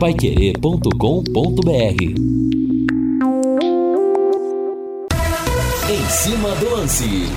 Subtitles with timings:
[0.00, 1.70] paiquerê.com.br
[5.90, 7.28] Em cima do lance.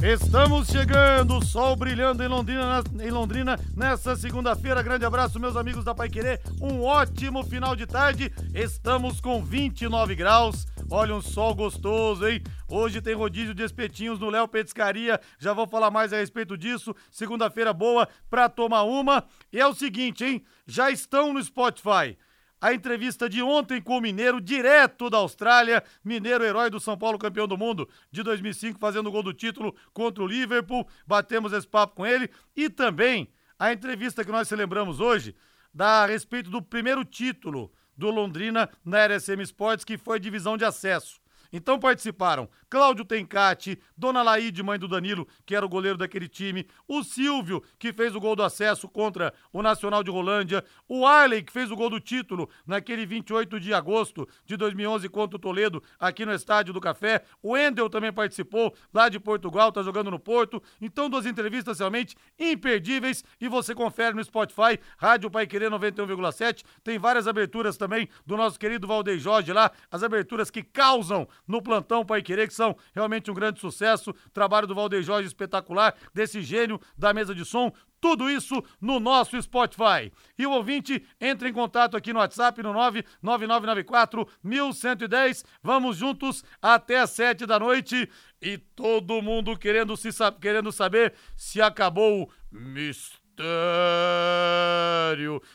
[0.00, 4.80] Estamos chegando, sol brilhando em Londrina, em Londrina nessa segunda-feira.
[4.84, 6.40] Grande abraço, meus amigos da Pai Querer.
[6.62, 8.32] Um ótimo final de tarde.
[8.54, 10.64] Estamos com 29 graus.
[10.90, 12.42] Olha um sol gostoso, hein?
[12.66, 15.20] Hoje tem rodízio de espetinhos no Léo Petiscaria.
[15.38, 16.94] Já vou falar mais a respeito disso.
[17.10, 19.22] Segunda-feira boa pra tomar uma.
[19.52, 20.42] E é o seguinte, hein?
[20.66, 22.16] Já estão no Spotify
[22.58, 25.84] a entrevista de ontem com o Mineiro, direto da Austrália.
[26.02, 29.76] Mineiro, herói do São Paulo, campeão do mundo de 2005, fazendo o gol do título
[29.92, 30.88] contra o Liverpool.
[31.06, 32.30] Batemos esse papo com ele.
[32.56, 35.36] E também a entrevista que nós celebramos hoje,
[35.72, 40.64] da, a respeito do primeiro título do Londrina na RSM Sports, que foi divisão de
[40.64, 41.20] acesso.
[41.52, 46.66] Então participaram Cláudio Tencati, Dona Laide, mãe do Danilo, que era o goleiro daquele time,
[46.86, 51.42] o Silvio, que fez o gol do acesso contra o Nacional de Rolândia, o Arley,
[51.42, 55.82] que fez o gol do título naquele 28 de agosto de 2011 contra o Toledo,
[55.98, 60.18] aqui no Estádio do Café, o Endel também participou, lá de Portugal, tá jogando no
[60.18, 60.62] Porto.
[60.80, 66.64] Então, duas entrevistas realmente imperdíveis e você confere no Spotify, Rádio Pai Querer 91,7.
[66.82, 71.62] Tem várias aberturas também do nosso querido Valdeir Jorge lá, as aberturas que causam no
[71.62, 74.12] plantão Pai Querer, que são realmente um grande sucesso.
[74.32, 77.72] Trabalho do Valdeir Jorge espetacular, desse gênio da mesa de som.
[78.00, 80.12] Tudo isso no nosso Spotify.
[80.36, 85.44] E o ouvinte entra em contato aqui no WhatsApp no 99994 1110.
[85.62, 88.08] Vamos juntos até às sete da noite.
[88.42, 93.18] E todo mundo querendo, se, querendo saber se acabou o mistério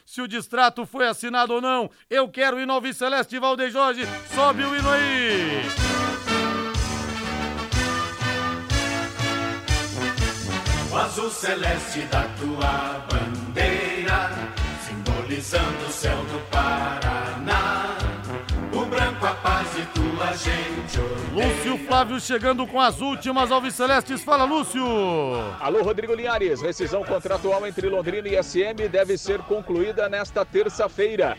[0.05, 1.89] se o distrato foi assinado ou não.
[2.09, 4.03] Eu quero o hino Celeste Valdeir Jorge.
[4.33, 5.92] Sobe o hino aí.
[11.13, 14.31] Azul celeste da tua bandeira,
[14.83, 17.95] simbolizando o céu do Paraná.
[18.73, 20.99] O branco a paz e tua gente.
[21.31, 24.23] Lúcio Flávio chegando com as últimas Alves Celestes.
[24.23, 24.83] Fala, Lúcio.
[25.59, 26.61] Alô, Rodrigo Linhares.
[26.63, 31.37] Rescisão contratual entre Londrina e SM deve ser concluída nesta terça-feira.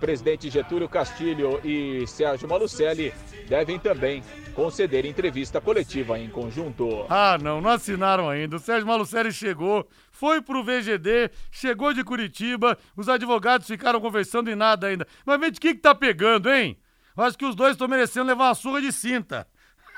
[0.00, 3.12] Presidente Getúlio Castilho e Sérgio Malucelli
[3.46, 4.22] devem também
[4.56, 7.04] conceder entrevista coletiva em conjunto.
[7.10, 8.56] Ah, não, não assinaram ainda.
[8.56, 14.54] O Sérgio Malucelli chegou, foi pro VGD, chegou de Curitiba, os advogados ficaram conversando e
[14.54, 15.06] nada ainda.
[15.26, 16.78] Mas vê de que que tá pegando, hein?
[17.14, 19.46] Acho que os dois estão merecendo levar uma surra de cinta.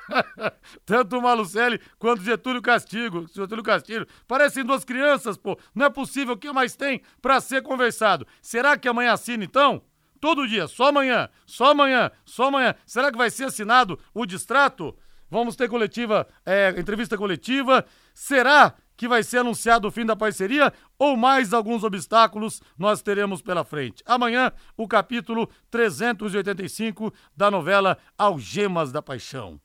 [0.84, 4.08] Tanto o Malucelli quanto o Getúlio Castigo, Getúlio Castilho.
[4.26, 5.56] Parecem duas crianças, pô.
[5.72, 6.34] Não é possível.
[6.34, 8.26] O que mais tem para ser conversado?
[8.42, 9.82] Será que amanhã assina, então?
[10.20, 12.74] Todo dia, só amanhã, só amanhã, só amanhã.
[12.84, 14.96] Será que vai ser assinado o distrato?
[15.30, 17.84] Vamos ter coletiva, é, entrevista coletiva.
[18.14, 23.40] Será que vai ser anunciado o fim da parceria ou mais alguns obstáculos nós teremos
[23.40, 24.02] pela frente?
[24.06, 29.60] Amanhã, o capítulo 385 da novela Algemas da Paixão.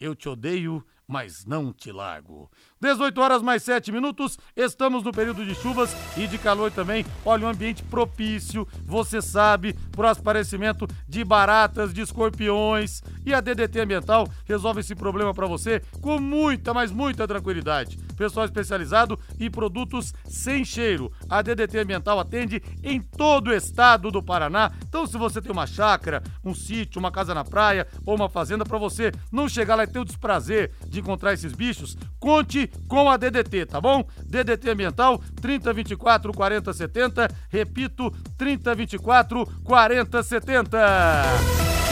[0.00, 2.50] Eu te odeio, mas não te largo.
[2.80, 7.04] 18 horas mais 7 minutos, estamos no período de chuvas e de calor também.
[7.26, 13.02] Olha, um ambiente propício, você sabe, para o aparecimento de baratas, de escorpiões.
[13.26, 17.98] E a DDT Ambiental resolve esse problema para você com muita, mas muita tranquilidade.
[18.16, 21.12] Pessoal especializado e produtos sem cheiro.
[21.28, 24.72] A DDT Ambiental atende em todo o estado do Paraná.
[24.88, 28.64] Então, se você tem uma chácara, um sítio, uma casa na praia ou uma fazenda,
[28.64, 33.10] para você não chegar lá e ter o desprazer de encontrar esses bichos, conte com
[33.10, 34.04] a DDT, tá bom?
[34.24, 40.78] DDT Ambiental 3024 4070, repito, 3024 4070.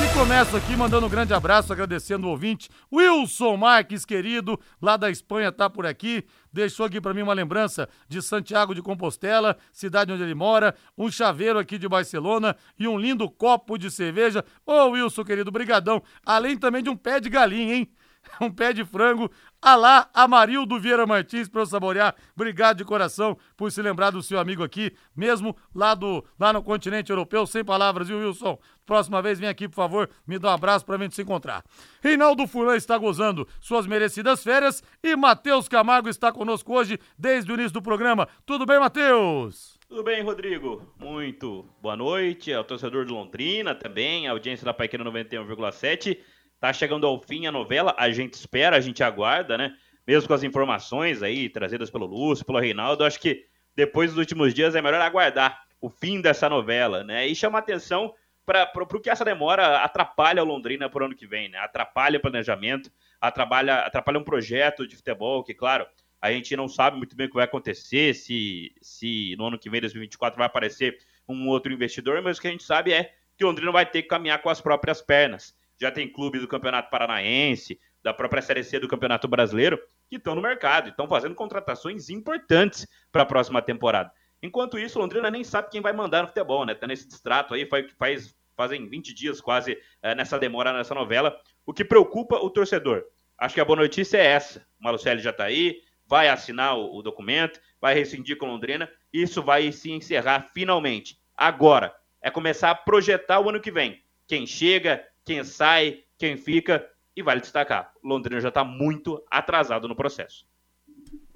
[0.00, 5.11] E começo aqui mandando um grande abraço, agradecendo o ouvinte, Wilson Marques, querido, lá da
[5.11, 6.25] Espanha, tá por aqui.
[6.53, 11.10] Deixou aqui para mim uma lembrança de Santiago de Compostela, cidade onde ele mora, um
[11.10, 14.45] chaveiro aqui de Barcelona e um lindo copo de cerveja.
[14.65, 16.00] Ô Wilson, querido, brigadão.
[16.25, 17.91] Além também de um pé de galinha, hein?
[18.41, 19.31] um pé de frango.
[19.61, 22.15] Alá, Amarildo Vieira Martins, para eu saborear.
[22.34, 26.63] Obrigado de coração por se lembrar do seu amigo aqui, mesmo lá, do, lá no
[26.63, 27.47] continente europeu.
[27.47, 28.59] Sem palavras, viu, Wilson?
[28.86, 31.63] Próxima vez vem aqui, por favor, me dá um abraço pra gente se encontrar.
[32.01, 37.54] Reinaldo Furlan está gozando suas merecidas férias e Matheus Camargo está conosco hoje desde o
[37.54, 38.28] início do programa.
[38.47, 39.78] Tudo bem, Matheus?
[39.89, 40.83] Tudo bem, Rodrigo?
[40.98, 46.19] Muito boa noite ao torcedor de Londrina também, a audiência da Paiqueira 91,7.
[46.60, 49.77] Tá chegando ao fim a novela, a gente espera, a gente aguarda, né?
[50.07, 53.47] Mesmo com as informações aí trazidas pelo Lúcio, pelo Reinaldo, acho que
[53.77, 57.27] depois dos últimos dias é melhor aguardar o fim dessa novela, né?
[57.27, 58.13] E chamar atenção
[58.45, 61.59] para o que essa demora atrapalha o Londrina por ano que vem, né?
[61.59, 62.91] Atrapalha o planejamento,
[63.21, 65.87] atrapalha, atrapalha um projeto de futebol que, claro,
[66.21, 69.71] A gente não sabe muito bem o que vai acontecer, se, se no ano que
[69.71, 73.45] vem, 2024, vai aparecer um outro investidor, mas o que a gente sabe é que
[73.45, 75.57] o Londrina vai ter que caminhar com as próprias pernas.
[75.80, 79.78] Já tem clubes do Campeonato Paranaense, da própria Série C do Campeonato Brasileiro,
[80.09, 84.10] que estão no mercado, estão fazendo contratações importantes para a próxima temporada.
[84.42, 86.75] Enquanto isso, Londrina nem sabe quem vai mandar no futebol, né?
[86.75, 91.41] Tá nesse distrato aí, faz, faz fazem 20 dias quase é, nessa demora nessa novela,
[91.65, 93.04] o que preocupa o torcedor.
[93.39, 94.66] Acho que a boa notícia é essa.
[94.81, 99.41] O Malucelli já está aí, vai assinar o, o, documento, vai rescindir com Londrina, isso
[99.41, 101.16] vai se encerrar finalmente.
[101.36, 104.03] Agora, é começar a projetar o ano que vem.
[104.27, 109.95] Quem chega, quem sai, quem fica, e vale destacar, Londrina já está muito atrasado no
[109.95, 110.47] processo.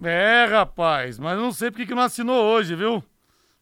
[0.03, 3.05] É, rapaz, mas não sei porque que não assinou hoje, viu?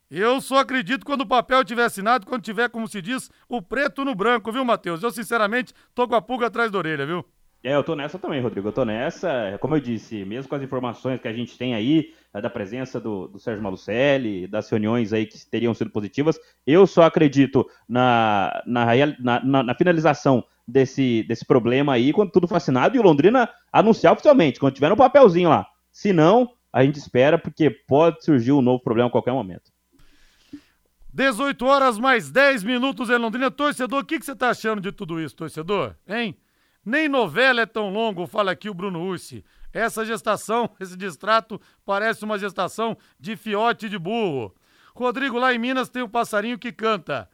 [0.09, 4.05] Eu só acredito quando o papel tiver assinado, quando tiver, como se diz, o preto
[4.05, 5.03] no branco, viu, Matheus?
[5.03, 7.25] Eu, sinceramente, tô com a pulga atrás da orelha, viu?
[7.63, 8.69] É, eu tô nessa também, Rodrigo.
[8.69, 12.15] Eu tô nessa, como eu disse, mesmo com as informações que a gente tem aí,
[12.33, 16.87] é, da presença do, do Sérgio Malucelli, das reuniões aí que teriam sido positivas, eu
[16.87, 18.87] só acredito na, na,
[19.19, 23.49] na, na, na finalização desse, desse problema aí quando tudo for assinado e o Londrina
[23.71, 25.67] anunciar oficialmente, quando tiver no papelzinho lá.
[25.93, 29.71] Se não, a gente espera, porque pode surgir um novo problema a qualquer momento.
[31.13, 33.51] 18 horas mais 10 minutos em Londrina.
[33.51, 35.97] Torcedor, o que, que você tá achando de tudo isso, torcedor?
[36.09, 36.37] Hein?
[36.85, 39.45] Nem novela é tão longo, fala aqui o Bruno Ursi.
[39.73, 44.55] Essa gestação, esse distrato, parece uma gestação de fiote de burro.
[44.95, 47.29] Rodrigo, lá em Minas tem um passarinho que canta,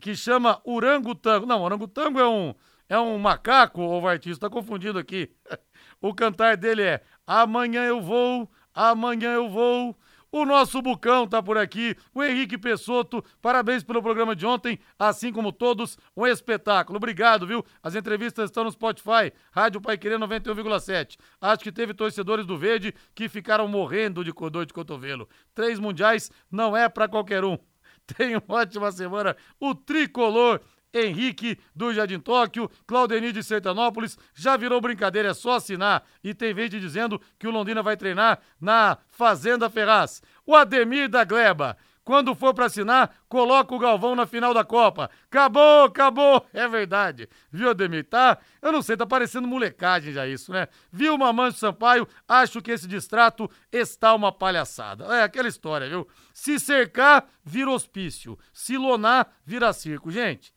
[0.00, 1.46] que chama orangotango.
[1.46, 2.54] Não, orangotango é um,
[2.88, 5.30] é um macaco, ou artista, tá confundindo aqui.
[6.00, 9.96] O cantar dele é Amanhã eu vou, amanhã eu vou,
[10.32, 15.30] o nosso Bucão tá por aqui, o Henrique Pessoto, parabéns pelo programa de ontem, assim
[15.30, 16.96] como todos, um espetáculo.
[16.96, 17.62] Obrigado, viu?
[17.82, 21.18] As entrevistas estão no Spotify, Rádio Pai Querer 91,7.
[21.38, 25.28] Acho que teve torcedores do Verde que ficaram morrendo de dor de cotovelo.
[25.54, 27.58] Três mundiais não é para qualquer um.
[28.16, 29.36] Tenha uma ótima semana.
[29.60, 36.04] O tricolor Henrique do Jardim Tóquio, Claudenir de Sertanópolis, já virou brincadeira, é só assinar.
[36.22, 40.22] E tem vídeo dizendo que o Londrina vai treinar na Fazenda Ferraz.
[40.44, 45.08] O Ademir da Gleba, quando for para assinar, coloca o Galvão na final da Copa.
[45.26, 46.44] Acabou, acabou.
[46.52, 47.28] É verdade.
[47.50, 48.04] Viu, Ademir?
[48.04, 48.38] Tá?
[48.60, 50.66] Eu não sei, tá parecendo molecagem já isso, né?
[50.90, 52.08] Viu, Mamancho Sampaio?
[52.26, 55.04] Acho que esse distrato está uma palhaçada.
[55.14, 56.08] É aquela história, viu?
[56.34, 58.36] Se cercar, vira hospício.
[58.52, 60.10] Se lonar, vira circo.
[60.10, 60.52] Gente,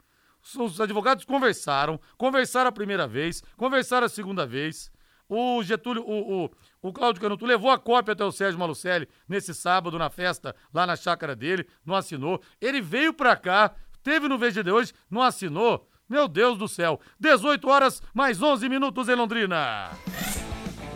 [0.53, 4.92] os advogados conversaram, conversaram a primeira vez, conversaram a segunda vez.
[5.27, 6.50] O Getúlio, o, o,
[6.83, 10.86] o Cláudio Canuto levou a cópia até o Sérgio Malucelli nesse sábado na festa lá
[10.86, 12.39] na chácara dele, não assinou.
[12.62, 15.89] Ele veio pra cá, teve no VGD hoje, não assinou.
[16.07, 17.00] Meu Deus do céu.
[17.19, 19.89] 18 horas mais 11 minutos em Londrina.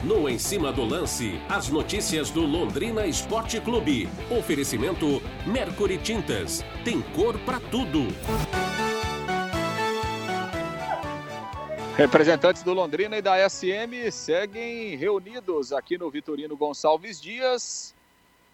[0.03, 4.07] No Em Cima do Lance, as notícias do Londrina Esporte Clube.
[4.29, 6.63] Oferecimento Mercury Tintas.
[6.85, 8.07] Tem cor para tudo.
[11.99, 17.93] Representantes do Londrina e da SM seguem reunidos aqui no Vitorino Gonçalves Dias,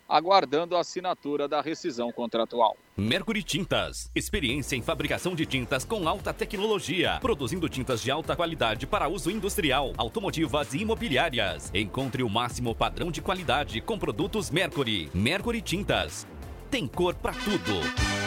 [0.10, 2.76] aguardando a assinatura da rescisão contratual.
[2.98, 8.88] Mercury Tintas, experiência em fabricação de tintas com alta tecnologia, produzindo tintas de alta qualidade
[8.88, 11.70] para uso industrial, automotivas e imobiliárias.
[11.72, 15.12] Encontre o máximo padrão de qualidade com produtos Mercury.
[15.14, 16.26] Mercury Tintas,
[16.72, 18.25] tem cor para tudo.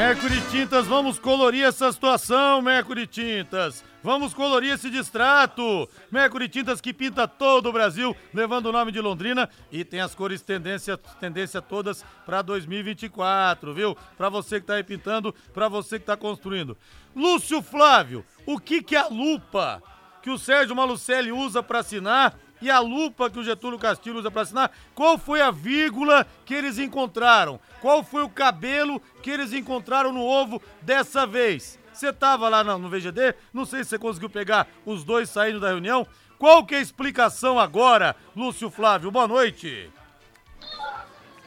[0.00, 3.84] Mercury Tintas, vamos colorir essa situação, Mercury Tintas.
[4.02, 5.86] Vamos colorir esse distrato.
[6.10, 10.14] Mercury Tintas que pinta todo o Brasil, levando o nome de Londrina e tem as
[10.14, 13.94] cores tendência, tendência todas para 2024, viu?
[14.16, 16.78] Para você que tá aí pintando, para você que tá construindo.
[17.14, 19.82] Lúcio Flávio, o que que é a lupa
[20.22, 24.30] que o Sérgio Malucelli usa para assinar e a lupa que o Getúlio Castilho usa
[24.30, 27.58] para assinar, qual foi a vírgula que eles encontraram?
[27.80, 31.78] Qual foi o cabelo que eles encontraram no ovo dessa vez?
[31.92, 35.68] Você estava lá no, VGD, não sei se você conseguiu pegar os dois saindo da
[35.68, 36.06] reunião.
[36.38, 39.10] Qual que é a explicação agora, Lúcio Flávio?
[39.10, 39.90] Boa noite.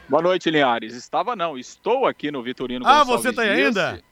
[0.08, 0.94] Boa noite, Linhares.
[0.94, 4.04] Estava não, estou aqui no Vitorino Ah, você está ainda?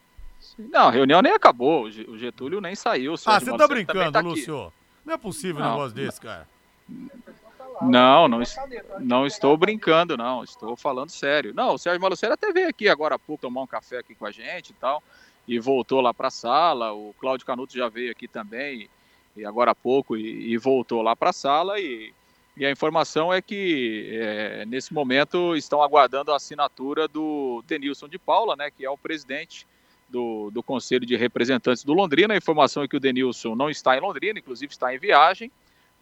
[0.58, 3.14] Não, a reunião nem acabou, o Getúlio nem saiu.
[3.26, 4.72] Ah, você está brincando, tá Lúcio?
[5.04, 6.48] Não é possível um negócio desse, cara.
[7.80, 8.40] Não, não,
[9.00, 10.44] não estou brincando, não.
[10.44, 11.52] Estou falando sério.
[11.54, 14.26] Não, o Sérgio Malucelli até veio aqui agora há pouco tomar um café aqui com
[14.26, 15.02] a gente e tal.
[15.48, 16.92] E voltou lá para a sala.
[16.92, 18.88] O Cláudio Canuto já veio aqui também,
[19.36, 21.80] e agora há pouco, e, e voltou lá para a sala.
[21.80, 22.12] E,
[22.56, 28.18] e, a informação é que é, nesse momento estão aguardando a assinatura do Denilson de
[28.18, 29.66] Paula, né, que é o presidente
[30.08, 32.34] do, do Conselho de Representantes do Londrina.
[32.34, 35.50] A informação é que o Denilson não está em Londrina, inclusive está em viagem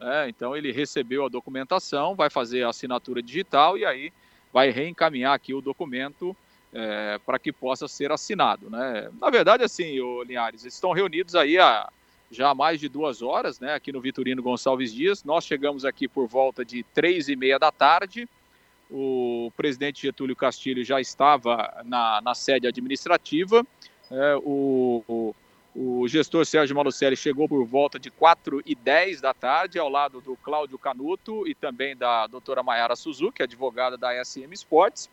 [0.01, 0.29] né?
[0.29, 4.13] então ele recebeu a documentação, vai fazer a assinatura digital e aí
[4.53, 6.35] vai reencaminhar aqui o documento
[6.73, 8.71] é, para que possa ser assinado.
[8.71, 9.11] Né?
[9.21, 11.89] Na verdade, assim, o Linhares, eles estão reunidos aí há
[12.31, 15.25] já há mais de duas horas, né, aqui no Vitorino Gonçalves Dias.
[15.25, 18.29] Nós chegamos aqui por volta de três e meia da tarde.
[18.89, 23.67] O presidente Getúlio Castilho já estava na, na sede administrativa.
[24.11, 25.35] É, o,
[25.75, 30.21] o, gestor Sérgio Malucelli chegou por volta de 4 e 10 da tarde, ao lado
[30.21, 35.09] do Cláudio Canuto e também da doutora Mayara Suzuki, advogada da SM Sports.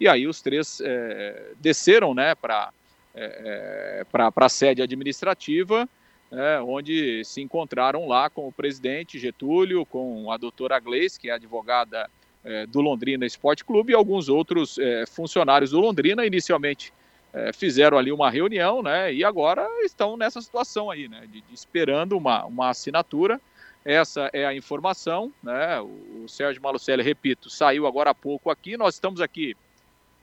[0.00, 2.72] E aí os três é, desceram né, para
[3.14, 5.88] é, a sede administrativa,
[6.30, 11.32] é, onde se encontraram lá com o presidente Getúlio, com a doutora Gleice, que é
[11.32, 12.08] advogada
[12.44, 16.24] é, do Londrina Esporte Clube, e alguns outros é, funcionários do Londrina.
[16.24, 16.92] Inicialmente
[17.32, 21.54] é, fizeram ali uma reunião, né, e agora estão nessa situação aí, né, de, de
[21.54, 23.40] esperando uma, uma assinatura.
[23.84, 28.76] Essa é a informação, né, o, o Sérgio Malucelli, repito, saiu agora há pouco aqui,
[28.76, 29.56] nós estamos aqui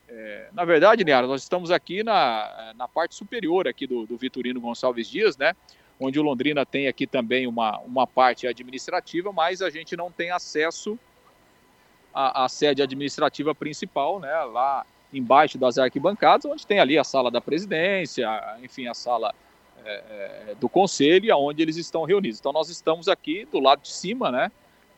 [0.07, 4.61] é, na verdade, Niara, nós estamos aqui na, na parte superior aqui do, do Vitorino
[4.61, 5.55] Gonçalves Dias, né?
[5.99, 10.29] Onde o Londrina tem aqui também uma, uma parte administrativa, mas a gente não tem
[10.29, 10.99] acesso
[12.13, 14.33] à, à sede administrativa principal, né?
[14.43, 18.27] Lá embaixo das arquibancadas, onde tem ali a sala da presidência,
[18.61, 19.33] enfim, a sala
[19.85, 20.03] é,
[20.49, 22.39] é, do conselho, onde eles estão reunidos.
[22.39, 24.51] Então nós estamos aqui do lado de cima, né?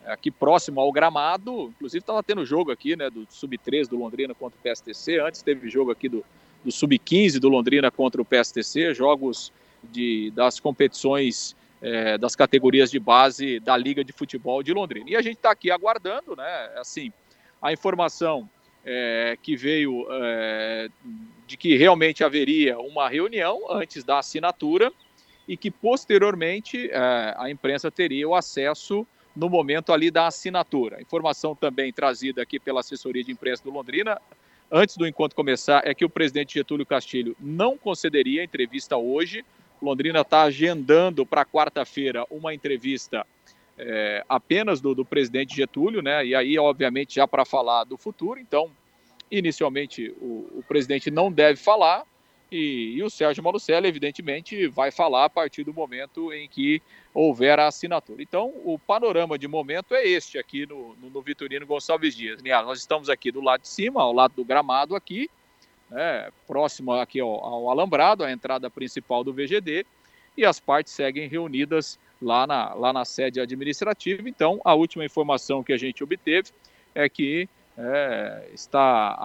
[0.06, 1.72] aqui próximo ao gramado.
[1.76, 5.20] Inclusive estava tendo jogo aqui, né, do Sub-13 do Londrina contra o PSTC.
[5.20, 6.24] Antes teve jogo aqui do,
[6.64, 12.98] do Sub-15 do Londrina contra o PSTC, jogos de, das competições é, das categorias de
[12.98, 15.08] base da Liga de Futebol de Londrina.
[15.10, 17.12] E a gente está aqui aguardando, né, assim,
[17.62, 18.48] a informação
[18.84, 20.88] é, que veio é,
[21.46, 24.92] de que realmente haveria uma reunião antes da assinatura
[25.46, 31.00] e que posteriormente é, a imprensa teria o acesso no momento ali da assinatura.
[31.00, 34.20] Informação também trazida aqui pela assessoria de imprensa do Londrina,
[34.70, 39.44] antes do encontro começar, é que o presidente Getúlio Castilho não concederia entrevista hoje.
[39.80, 43.24] Londrina está agendando para quarta-feira uma entrevista
[43.78, 46.26] é, apenas do, do, presidente Getúlio, né?
[46.26, 48.40] E aí, obviamente, já para falar do futuro.
[48.40, 48.70] Então,
[49.30, 52.04] inicialmente, o, o presidente não deve falar,
[52.50, 56.80] e, e, o Sérgio Malucelli, evidentemente, vai falar a partir do momento em que
[57.12, 58.22] houver a assinatura.
[58.22, 62.42] Então, o panorama de momento é este aqui no, no, no Vitorino Gonçalves Dias.
[62.42, 65.28] Nós estamos aqui do lado de cima, ao lado do gramado aqui,
[65.90, 69.84] né, próximo aqui ao, ao alambrado, a entrada principal do VGD,
[70.34, 74.28] e as partes seguem reunidas lá na, lá na sede administrativa.
[74.28, 76.50] Então, a última informação que a gente obteve
[76.94, 79.16] é que é, está,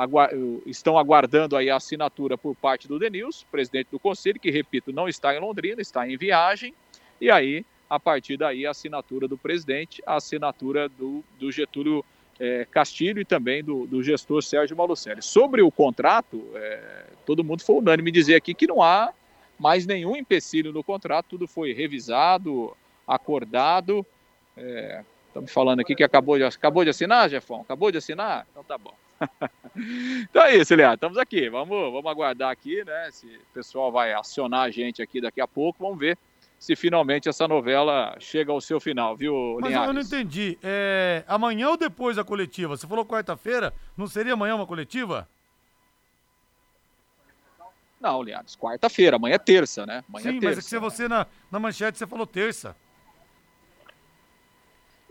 [0.68, 5.10] estão aguardando aí a assinatura por parte do Denilson, presidente do conselho, que, repito, não
[5.10, 6.74] está em Londrina, está em viagem,
[7.20, 12.06] e aí, a partir daí, a assinatura do presidente, a assinatura do, do Getúlio
[12.40, 15.22] é, Castilho e também do, do, gestor Sérgio Malucelli.
[15.22, 19.12] Sobre o contrato, é, todo mundo foi unânime dizer aqui que não há
[19.58, 22.76] mais nenhum empecilho no contrato, tudo foi revisado,
[23.08, 24.06] acordado,
[24.56, 27.62] é, Estamos falando aqui que acabou de, acabou de assinar, Jefão?
[27.62, 28.46] Acabou de assinar?
[28.52, 28.94] Então tá bom.
[30.30, 30.94] então é isso, Leandro.
[30.94, 31.50] Estamos aqui.
[31.50, 33.10] Vamos, vamos aguardar aqui, né?
[33.12, 35.84] Se o pessoal vai acionar a gente aqui daqui a pouco.
[35.84, 36.20] Vamos ver
[36.60, 39.88] se finalmente essa novela chega ao seu final, viu, Mas Linhares?
[39.88, 40.58] eu não entendi.
[40.62, 42.78] É, amanhã ou depois da coletiva?
[42.78, 45.28] Você falou quarta-feira, não seria amanhã uma coletiva?
[48.00, 50.04] Não, Linhares, quarta-feira, amanhã é terça, né?
[50.08, 52.76] Amanhã Sim, é terça, mas é que se você na, na manchete você falou terça.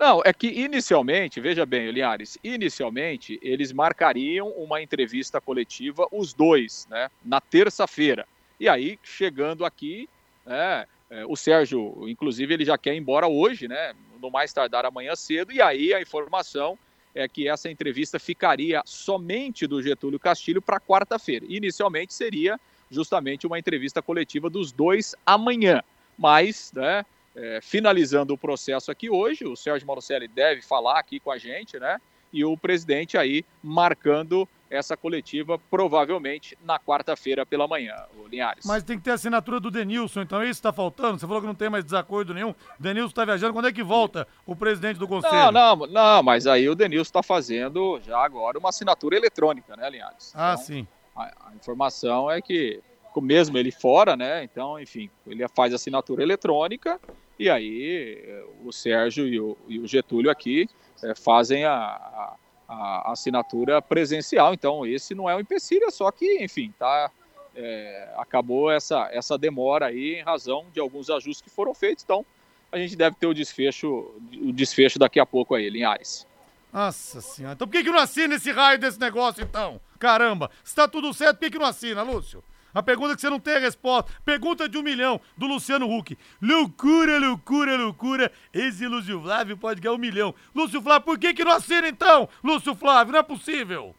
[0.02, 6.88] Não, é que inicialmente, veja bem, Linhares, inicialmente eles marcariam uma entrevista coletiva, os dois,
[6.90, 8.26] né, na terça-feira.
[8.58, 10.08] E aí, chegando aqui,
[10.44, 14.84] né, é, o Sérgio, inclusive, ele já quer ir embora hoje, né, no mais tardar
[14.84, 16.76] amanhã cedo, e aí a informação
[17.14, 21.46] é que essa entrevista ficaria somente do Getúlio Castilho para quarta-feira.
[21.48, 22.58] Inicialmente seria
[22.90, 25.80] justamente uma entrevista coletiva dos dois amanhã,
[26.18, 29.44] mas, né, é, finalizando o processo aqui hoje.
[29.44, 32.00] O Sérgio Marocelli deve falar aqui com a gente, né?
[32.32, 38.64] E o presidente aí marcando essa coletiva provavelmente na quarta-feira pela manhã, o Linhares.
[38.64, 41.18] Mas tem que ter assinatura do Denilson, então é isso está faltando?
[41.18, 42.54] Você falou que não tem mais desacordo nenhum.
[42.78, 45.52] Denilson está viajando, quando é que volta o presidente do conselho?
[45.52, 49.90] Não, não, não, mas aí o Denilson está fazendo já agora uma assinatura eletrônica, né,
[49.90, 50.32] Linhares?
[50.34, 50.86] Ah, então, sim.
[51.14, 52.80] A, a informação é que
[53.20, 54.42] mesmo ele fora, né?
[54.42, 56.98] Então, enfim, ele faz assinatura eletrônica
[57.38, 60.68] e aí o Sérgio e o, e o Getúlio aqui
[61.02, 62.36] é, fazem a, a,
[62.68, 64.54] a, assinatura presencial.
[64.54, 67.10] Então, esse não é um empecilho, é só que, enfim, tá,
[67.54, 72.04] é, acabou essa, essa demora aí em razão de alguns ajustes que foram feitos.
[72.04, 72.24] Então,
[72.70, 76.26] a gente deve ter o desfecho, o desfecho daqui a pouco aí, Linhares.
[76.72, 79.78] Nossa senhora, então por que, que não assina esse raio desse negócio então?
[79.98, 82.42] Caramba, se tá tudo certo, por que, que não assina, Lúcio?
[82.74, 84.10] A pergunta que você não tem a resposta.
[84.24, 86.16] Pergunta de um milhão do Luciano Huck.
[86.40, 88.32] Loucura, loucura, loucura.
[88.52, 90.34] Esse Lúcio Flávio pode ganhar um milhão.
[90.54, 92.28] Lúcio Flávio, por que, que não assina então?
[92.42, 93.94] Lúcio Flávio, não é possível.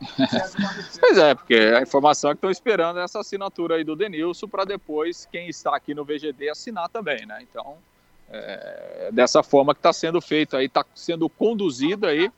[0.98, 4.48] pois é, porque a informação é que estão esperando é essa assinatura aí do Denilson
[4.48, 7.38] para depois quem está aqui no VGD assinar também, né?
[7.42, 7.76] Então,
[8.30, 12.30] é, dessa forma que está sendo feito aí, está sendo conduzido aí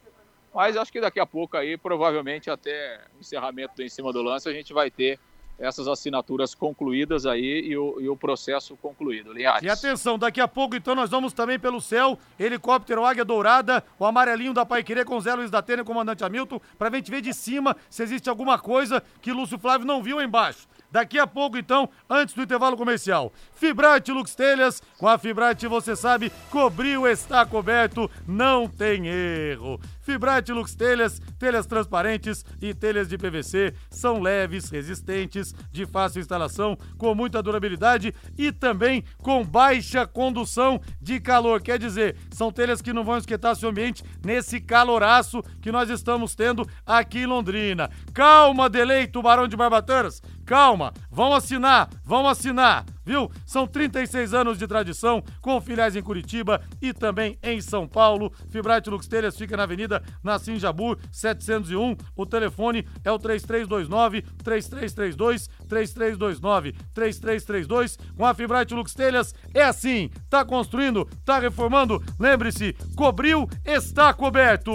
[0.55, 4.23] mas acho que daqui a pouco aí, provavelmente até o encerramento do em cima do
[4.23, 5.19] lance, a gente vai ter
[5.59, 9.63] essas assinaturas concluídas aí e o, e o processo concluído, Linhares.
[9.63, 14.05] E atenção, daqui a pouco então nós vamos também pelo céu, helicóptero Águia Dourada, o
[14.05, 17.33] amarelinho da Pai Querer com Zé Luiz da Tênia, comandante Hamilton, pra gente ver de
[17.33, 20.67] cima se existe alguma coisa que Lúcio Flávio não viu embaixo.
[20.93, 23.33] Daqui a pouco, então, antes do intervalo comercial.
[23.55, 24.83] Fibrate Lux Telhas.
[24.99, 29.81] Com a Fibrate, você sabe, cobriu, está coberto, não tem erro.
[30.03, 36.77] Fibrate Lux Telhas, telhas transparentes e telhas de PVC são leves, resistentes, de fácil instalação,
[36.99, 41.63] com muita durabilidade e também com baixa condução de calor.
[41.63, 46.35] Quer dizer, são telhas que não vão esquentar seu ambiente nesse caloraço que nós estamos
[46.35, 47.91] tendo aqui em Londrina.
[48.13, 50.21] Calma, delay, tubarão de Barbatanas.
[50.45, 53.31] Calma, vão assinar, vão assinar, viu?
[53.47, 58.33] São 36 anos de tradição, com filiais em Curitiba e também em São Paulo.
[58.49, 61.97] Fibrate Lux Telhas fica na Avenida Nassim Jabu, 701.
[62.17, 67.99] O telefone é o 3329 3332 3329 3332.
[68.17, 74.73] Com a Fibrate Lux Telhas é assim, tá construindo, tá reformando, lembre-se, cobriu, está coberto.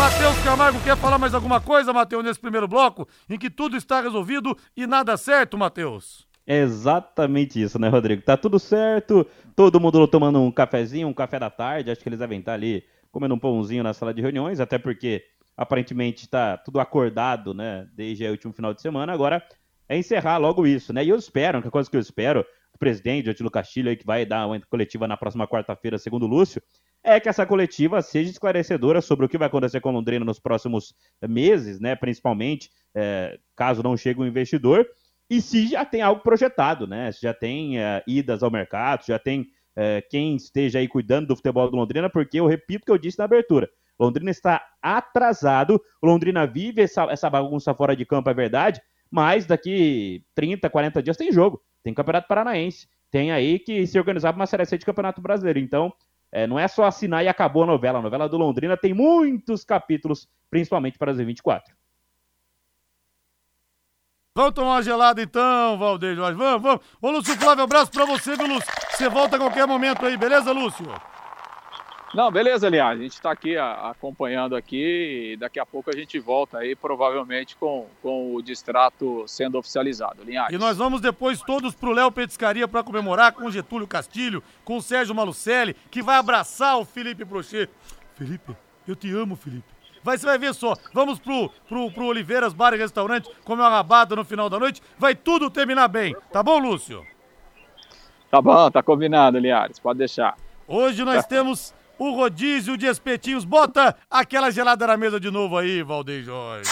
[0.00, 4.00] Matheus Camargo quer falar mais alguma coisa, Matheus, nesse primeiro bloco, em que tudo está
[4.00, 6.26] resolvido e nada certo, Matheus?
[6.46, 8.22] Exatamente isso, né, Rodrigo?
[8.22, 12.18] Tá tudo certo, todo mundo tomando um cafezinho, um café da tarde, acho que eles
[12.18, 15.22] devem estar ali comendo um pãozinho na sala de reuniões, até porque
[15.54, 19.46] aparentemente está tudo acordado, né, desde o último final de semana, agora
[19.86, 21.04] é encerrar logo isso, né?
[21.04, 22.42] E eu espero, que coisa que eu espero,
[22.80, 26.26] presidente, o Atilo Castilho, aí, que vai dar uma coletiva na próxima quarta-feira, segundo o
[26.26, 26.60] Lúcio,
[27.04, 30.94] é que essa coletiva seja esclarecedora sobre o que vai acontecer com Londrina nos próximos
[31.22, 31.94] meses, né?
[31.94, 34.86] Principalmente é, caso não chegue um investidor,
[35.28, 37.12] e se já tem algo projetado, né?
[37.12, 41.36] Se já tem é, idas ao mercado, já tem é, quem esteja aí cuidando do
[41.36, 43.68] futebol do Londrina, porque eu repito o que eu disse na abertura.
[43.98, 50.24] Londrina está atrasado, Londrina vive essa, essa bagunça fora de campo, é verdade, mas daqui
[50.34, 54.46] 30, 40 dias tem jogo, tem Campeonato Paranaense, tem aí que se organizar para uma
[54.46, 55.58] Série C de Campeonato Brasileiro.
[55.58, 55.92] Então,
[56.30, 57.98] é, não é só assinar e acabou a novela.
[57.98, 61.74] A novela do Londrina tem muitos capítulos, principalmente para 2024.
[64.32, 66.38] Vamos tomar uma gelada então, Valdeir Jorge.
[66.38, 66.80] Vamos, vamos.
[67.02, 68.72] Ô, Lúcio Flávio, abraço pra você, viu, Lúcio?
[68.90, 70.86] Você volta a qualquer momento aí, beleza, Lúcio?
[72.12, 72.98] Não, beleza, aliás.
[72.98, 76.74] A gente está aqui a, acompanhando aqui e daqui a pouco a gente volta aí,
[76.74, 80.24] provavelmente com, com o distrato sendo oficializado.
[80.24, 80.52] Linhares.
[80.52, 84.76] E nós vamos depois todos pro Léo Petiscaria para comemorar com o Getúlio Castilho, com
[84.76, 87.70] o Sérgio Malucelli, que vai abraçar o Felipe Brochet.
[88.16, 88.56] Felipe,
[88.88, 89.80] eu te amo, Felipe.
[90.02, 90.74] Vai, você vai ver só.
[90.92, 94.82] Vamos pro, pro, pro Oliveiras Bar e Restaurante, comer uma rabada no final da noite.
[94.98, 96.16] Vai tudo terminar bem.
[96.32, 97.06] Tá bom, Lúcio?
[98.30, 99.78] Tá bom, tá combinado, Linhares.
[99.78, 100.36] Pode deixar.
[100.66, 103.44] Hoje nós temos o rodízio de espetinhos.
[103.44, 106.70] Bota aquela gelada na mesa de novo aí, Valdeir Jorge.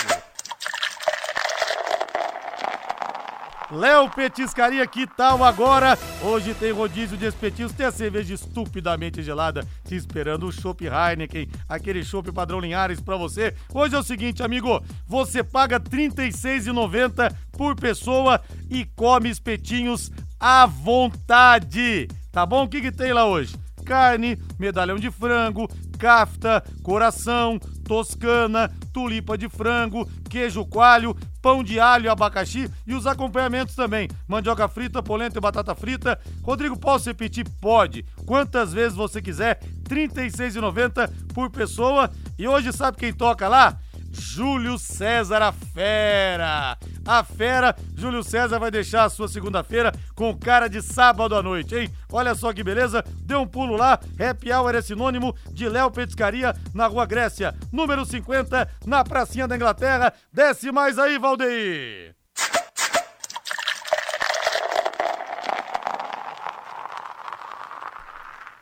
[3.71, 5.99] Léo Petiscaria, que tal agora?
[6.23, 11.47] Hoje tem rodízio de espetinhos, tem a cerveja estupidamente gelada te esperando, o Chopp Heineken,
[11.69, 13.55] aquele chopp padrão Linhares pra você.
[13.75, 20.11] Hoje é o seguinte, amigo, você paga R$ 36,90 por pessoa e come espetinhos
[20.41, 22.65] à vontade, tá bom?
[22.65, 23.55] O que, que tem lá hoje?
[23.89, 25.67] Carne, medalhão de frango,
[25.99, 33.75] cafta, coração, toscana, tulipa de frango, queijo coalho, pão de alho abacaxi e os acompanhamentos
[33.75, 34.07] também.
[34.29, 36.21] Mandioca frita, polenta e batata frita.
[36.43, 37.49] Rodrigo, posso repetir?
[37.63, 38.05] Pode.
[38.27, 39.59] Quantas vezes você quiser.
[39.89, 42.11] R$ 36,90 por pessoa.
[42.39, 43.79] E hoje sabe quem toca lá?
[44.13, 46.77] Júlio César a Fera.
[47.09, 51.75] A Fera, Júlio César vai deixar a sua segunda-feira com cara de sábado à noite,
[51.75, 51.91] hein?
[52.13, 53.99] Olha só que beleza, dê um pulo lá.
[54.21, 59.57] Happy Hour é sinônimo de Léo Petiscaria na Rua Grécia, número 50, na Pracinha da
[59.57, 60.13] Inglaterra.
[60.31, 62.15] Desce mais aí, Valdeir.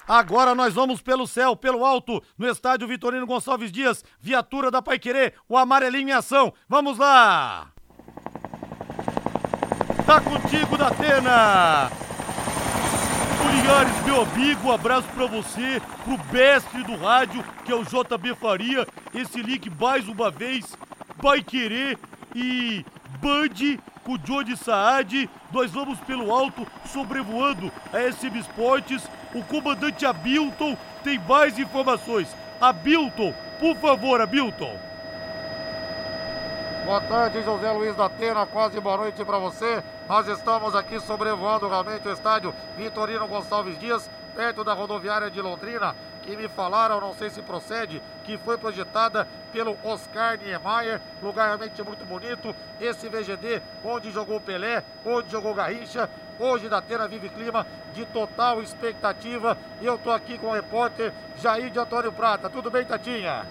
[0.06, 5.32] Agora nós vamos pelo céu, pelo alto, no estádio Vitorino Gonçalves Dias, viatura da Paiquerê,
[5.48, 6.54] o amarelinho em ação.
[6.68, 7.72] Vamos lá!
[10.06, 11.90] Tá contigo, Datena!
[13.50, 18.36] Linhares, meu amigo, um abraço pra você, pro mestre do rádio, que é o JB
[18.36, 18.86] Faria.
[19.12, 20.64] Esse link mais uma vez,
[21.20, 21.98] vai querer
[22.36, 22.86] e
[23.20, 25.28] Band com o Johnny Saad.
[25.50, 29.02] Nós vamos pelo alto, sobrevoando a SM Esportes.
[29.34, 32.28] O comandante Abilton tem mais informações.
[32.60, 34.78] Abilton, por favor, Abilton.
[36.86, 39.82] Boa tarde, José Luiz da Atena, quase boa noite para você.
[40.08, 45.96] Nós estamos aqui sobrevoando realmente o estádio Vitorino Gonçalves Dias, perto da rodoviária de Londrina,
[46.22, 51.82] que me falaram, não sei se procede, que foi projetada pelo Oscar Niemeyer, lugar realmente
[51.82, 52.54] muito bonito.
[52.80, 58.62] Esse VGD, onde jogou Pelé, onde jogou Garrincha, hoje da Atena vive clima de total
[58.62, 59.58] expectativa.
[59.82, 62.48] Eu tô aqui com o repórter Jair de Antônio Prata.
[62.48, 63.44] Tudo bem, Tatinha?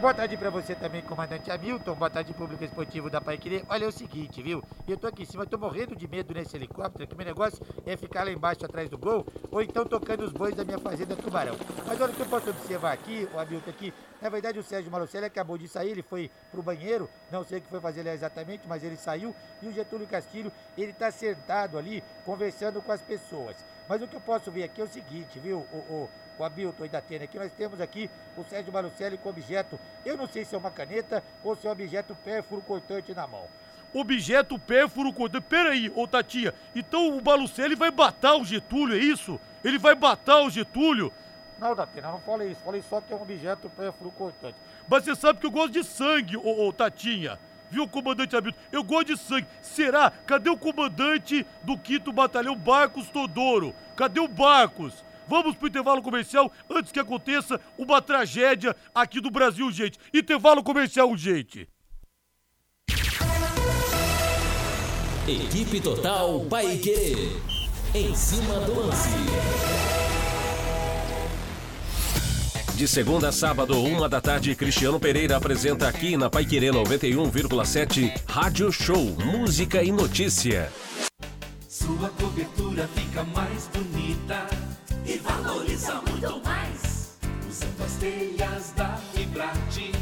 [0.00, 1.92] Boa tarde para você também, comandante Hamilton.
[1.96, 3.64] Boa tarde, público esportivo da Paiquerê.
[3.68, 4.62] Olha é o seguinte, viu?
[4.86, 7.96] Eu tô aqui em cima, tô morrendo de medo nesse helicóptero, que meu negócio é
[7.96, 11.56] ficar lá embaixo atrás do gol, ou então tocando os bois da minha fazenda Tubarão.
[11.84, 14.88] Mas olha o que eu posso observar aqui, o Hamilton aqui, na verdade o Sérgio
[14.88, 18.14] Malucelli acabou de sair, ele foi pro banheiro, não sei o que foi fazer lá
[18.14, 23.02] exatamente, mas ele saiu, e o Getúlio Castilho, ele tá sentado ali, conversando com as
[23.02, 23.56] pessoas.
[23.88, 26.08] Mas o que eu posso ver aqui é o seguinte, viu, o, o
[26.42, 30.16] o Abilton e da Tênia, aqui nós temos aqui o Sérgio Malucelli com objeto, eu
[30.16, 33.46] não sei se é uma caneta ou se é um objeto pérfuro cortante na mão.
[33.92, 35.46] Objeto pérfuro cortante.
[35.48, 39.40] Peraí, ô Tatia, então o Malucelli vai batar o Getúlio, é isso?
[39.64, 41.12] Ele vai batar o Getúlio?
[41.58, 42.60] Não, Datena, não falei isso.
[42.64, 44.56] Falei só que é um objeto pérfuro cortante.
[44.88, 47.38] Mas você sabe que eu gosto de sangue, ô, ô Tatinha.
[47.70, 48.58] Viu, comandante Hamilton?
[48.72, 49.46] Eu gosto de sangue.
[49.60, 50.10] Será?
[50.26, 53.74] Cadê o comandante do 5 Batalhão Barcos Todoro?
[53.94, 55.04] Cadê o Barcos?
[55.28, 59.98] Vamos pro intervalo comercial antes que aconteça uma tragédia aqui do Brasil, gente.
[60.12, 61.68] Intervalo comercial, gente.
[65.26, 67.36] Equipe Total Paique.
[67.94, 69.08] Em cima do lance.
[72.74, 78.70] De segunda a sábado, uma da tarde, Cristiano Pereira apresenta aqui na Paiquerê 91,7 Rádio
[78.70, 80.72] Show Música e Notícia.
[81.68, 84.67] Sua cobertura fica mais bonita
[85.08, 87.16] e valoriza muito mais.
[87.48, 89.92] Usando as telhas da Fibrate,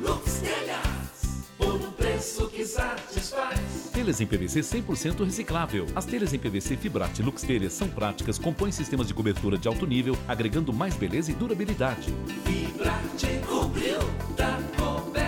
[0.00, 3.90] Lux Telhas, por um preço que satisfaz.
[3.92, 5.86] Telhas em PVC 100% reciclável.
[5.96, 9.86] As telhas em PVC Fibrate Lux Telhas são práticas, compõem sistemas de cobertura de alto
[9.86, 12.12] nível, agregando mais beleza e durabilidade.
[12.44, 13.98] Fibrate cobriu,
[14.36, 15.23] tá coberto.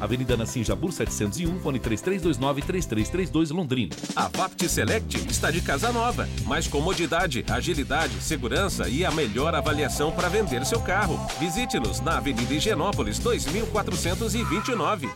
[0.00, 3.94] Avenida Nassim Jabur 701, fone 3329-3332 Londrina.
[4.16, 6.28] A Vapt Select está de casa nova.
[6.46, 11.18] Mais comodidade, agilidade, segurança e a melhor avaliação para vender seu carro.
[11.38, 15.10] Visite-nos na Avenida Higienópolis 2429.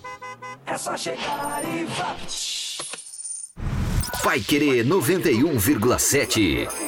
[0.66, 2.54] É só chegar e Vapt.
[4.22, 6.83] Vai Querer 91,7.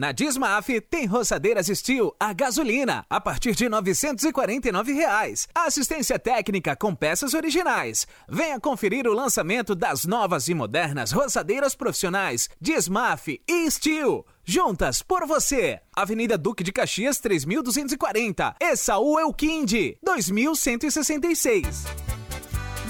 [0.00, 5.46] Na Dismaf tem roçadeiras Steel a gasolina a partir de 949 reais.
[5.54, 8.06] Assistência técnica com peças originais.
[8.26, 14.24] Venha conferir o lançamento das novas e modernas roçadeiras profissionais Dismaf e Steel.
[14.42, 15.80] Juntas por você.
[15.94, 18.56] Avenida Duque de Caxias 3240.
[18.58, 21.84] Essaú Elquinde 2166.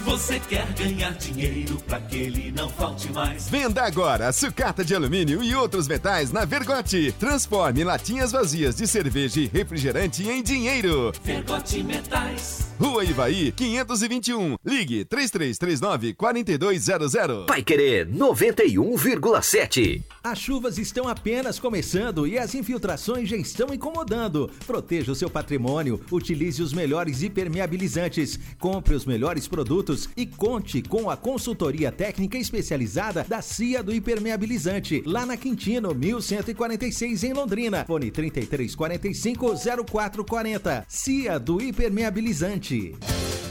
[0.05, 3.49] Você quer ganhar dinheiro pra que ele não falte mais?
[3.51, 7.15] Venda agora sucata de alumínio e outros metais na Vergote.
[7.19, 11.13] Transforme latinhas vazias de cerveja e refrigerante em dinheiro.
[11.23, 12.71] Vergote Metais.
[12.81, 14.57] Rua Ivaí, 521.
[14.65, 17.47] Ligue 3339 4200.
[17.47, 20.03] Vai Querer 91,7.
[20.25, 24.51] As chuvas estão apenas começando e as infiltrações já estão incomodando.
[24.67, 31.11] Proteja o seu patrimônio, utilize os melhores impermeabilizantes, compre os melhores produtos e conte com
[31.11, 37.85] a consultoria técnica especializada da CIA do Impermeabilizante, lá na Quintino, 1146 em Londrina.
[37.85, 39.55] Fone 3345
[39.87, 40.85] 0440.
[40.89, 42.95] CIA do Impermeabilizante.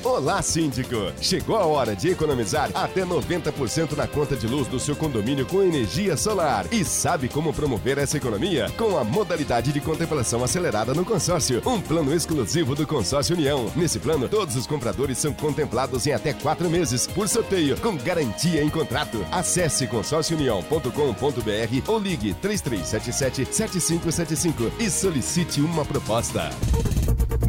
[0.04, 1.12] Olá, síndico!
[1.22, 5.62] Chegou a hora de economizar até 90% na conta de luz do seu condomínio com
[5.62, 6.66] energia solar.
[6.72, 8.72] E sabe como promover essa economia?
[8.78, 13.70] Com a modalidade de contemplação acelerada no consórcio, um plano exclusivo do Consórcio União.
[13.76, 18.64] Nesse plano, todos os compradores são contemplados em até quatro meses por sorteio, com garantia
[18.64, 19.26] em contrato.
[19.32, 26.50] Acesse consórciounião.com.br ou ligue 3377-7575 e solicite uma proposta.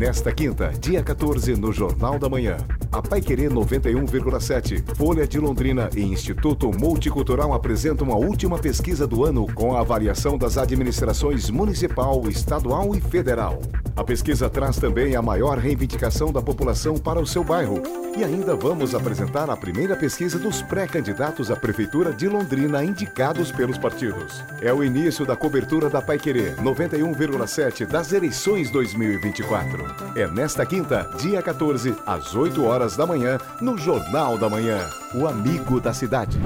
[0.00, 2.56] Nesta quinta, dia 14, no Jornal da Manhã,
[2.90, 9.46] a Paiquerê 91,7, Folha de Londrina e Instituto Multicultural apresentam a última pesquisa do ano
[9.52, 13.60] com a avaliação das administrações municipal, estadual e federal.
[14.00, 17.82] A pesquisa traz também a maior reivindicação da população para o seu bairro.
[18.16, 23.76] E ainda vamos apresentar a primeira pesquisa dos pré-candidatos à Prefeitura de Londrina indicados pelos
[23.76, 24.42] partidos.
[24.62, 29.84] É o início da cobertura da Paiquerê 91,7 das eleições 2024.
[30.16, 34.78] É nesta quinta, dia 14, às 8 horas da manhã, no Jornal da Manhã.
[35.14, 36.40] O amigo da cidade.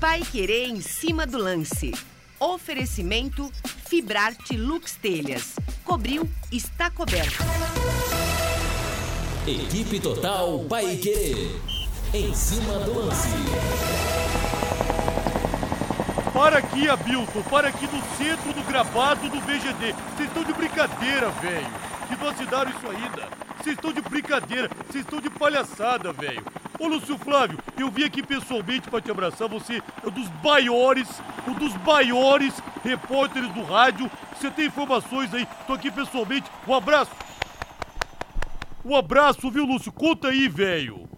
[0.00, 1.92] Pai Querer em cima do lance.
[2.38, 3.50] Oferecimento
[3.88, 5.54] Fibrarte Lux Telhas.
[5.82, 7.42] Cobriu, está coberto.
[9.46, 11.50] Equipe Total Paique.
[12.12, 13.28] Em cima do lance.
[16.34, 19.94] Para aqui, Abilton, para aqui no centro do gravado do VGD.
[20.14, 21.66] Vocês estão de brincadeira, velho.
[22.08, 23.45] Que não assinaram isso ainda.
[23.66, 26.40] Vocês estão de brincadeira, vocês estão de palhaçada, velho.
[26.78, 29.48] Ô, Lúcio Flávio, eu vim aqui pessoalmente para te abraçar.
[29.48, 34.08] Você é um dos maiores, um dos maiores repórteres do rádio.
[34.36, 36.48] Você tem informações aí, tô aqui pessoalmente.
[36.64, 37.10] Um abraço.
[38.84, 39.90] Um abraço, viu, Lúcio?
[39.90, 41.08] Conta aí, velho.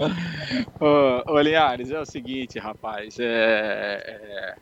[0.80, 3.18] ô, ô, Linhares, é o seguinte, rapaz.
[3.20, 4.56] É, é,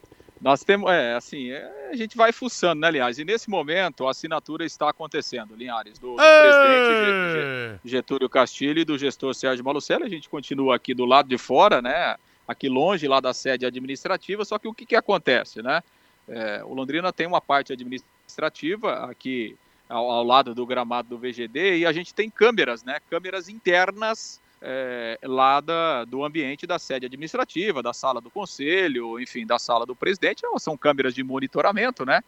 [0.44, 3.16] nós temos, é, assim, é, a gente vai fuçando, né, Linhares?
[3.16, 8.98] E nesse momento a assinatura está acontecendo, Linhares, do, do presidente Getúlio Castilho e do
[8.98, 10.04] gestor Sérgio Malucelli.
[10.04, 12.16] A gente continua aqui do lado de fora, né?
[12.46, 14.44] Aqui longe, lá da sede administrativa.
[14.44, 15.82] Só que o que, que acontece, né?
[16.28, 19.56] É, o Londrina tem uma parte administrativa aqui
[19.88, 22.98] ao, ao, lado do gramado do VGD e a gente tem câmeras, né?
[23.08, 29.44] Câmeras internas é, lá da, do ambiente da sede administrativa, da sala do conselho, enfim,
[29.44, 32.22] da sala do presidente, são câmeras de monitoramento, né?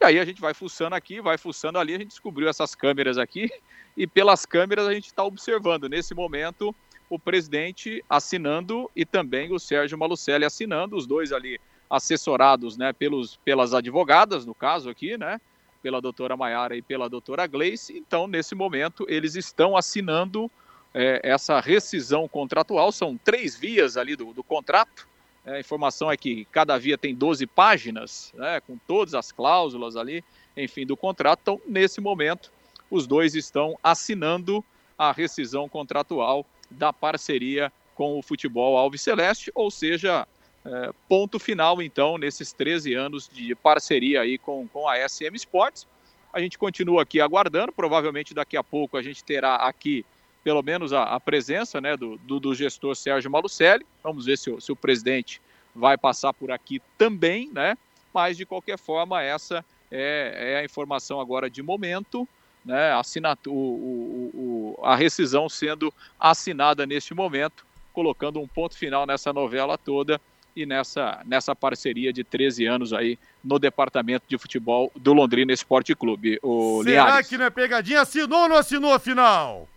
[0.00, 3.18] E aí a gente vai fuçando aqui, vai fuçando ali, a gente descobriu essas câmeras
[3.18, 3.50] aqui
[3.96, 6.74] e pelas câmeras a gente está observando nesse momento
[7.10, 13.36] o presidente assinando e também o Sérgio Malucelli assinando, os dois ali assessorados, né, pelos,
[13.44, 15.40] pelas advogadas, no caso aqui, né,
[15.82, 17.98] pela doutora Maiara e pela doutora Gleice.
[17.98, 20.48] Então, nesse momento, eles estão assinando
[20.94, 22.92] é, essa rescisão contratual.
[22.92, 25.08] São três vias ali do, do contrato.
[25.44, 29.96] É, a informação é que cada via tem 12 páginas, né, com todas as cláusulas
[29.96, 30.22] ali,
[30.56, 31.40] enfim, do contrato.
[31.42, 32.52] Então, nesse momento,
[32.90, 34.64] os dois estão assinando
[34.98, 40.26] a rescisão contratual da parceria com o futebol Alves Celeste, ou seja,
[40.64, 45.86] é, ponto final, então, nesses 13 anos de parceria aí com, com a SM Sports.
[46.32, 50.04] A gente continua aqui aguardando, provavelmente daqui a pouco a gente terá aqui
[50.42, 53.84] pelo menos a, a presença né, do, do, do, gestor Sérgio Malucelli.
[54.02, 55.40] Vamos ver se o, se o presidente
[55.74, 57.76] vai passar por aqui também, né?
[58.12, 62.26] Mas de qualquer forma, essa é, é a informação agora de momento,
[62.64, 62.92] né?
[62.92, 69.78] Assinatura, o, o, a rescisão sendo assinada neste momento, colocando um ponto final nessa novela
[69.78, 70.20] toda
[70.56, 75.94] e nessa, nessa parceria de 13 anos aí no departamento de futebol do Londrina Esporte
[75.94, 76.38] Clube.
[76.42, 78.00] O Será que não é pegadinha?
[78.00, 79.68] Assinou ou não assinou a final?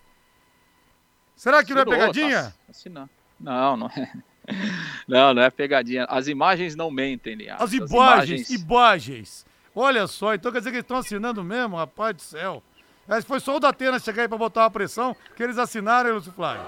[1.35, 2.53] Será que não é pegadinha?
[2.69, 3.09] Assinar.
[3.39, 4.11] Não, não é.
[5.07, 6.03] Não, não é pegadinha.
[6.09, 7.61] As imagens não mentem, Linhares.
[7.61, 9.45] As imagens, As imagens, imagens.
[9.73, 12.61] Olha só, então quer dizer que eles estão assinando mesmo, rapaz do céu.
[13.07, 16.09] Mas foi só o da Atena chegar aí pra botar uma pressão que eles assinaram,
[16.09, 16.65] hein, Lúcio Flávio?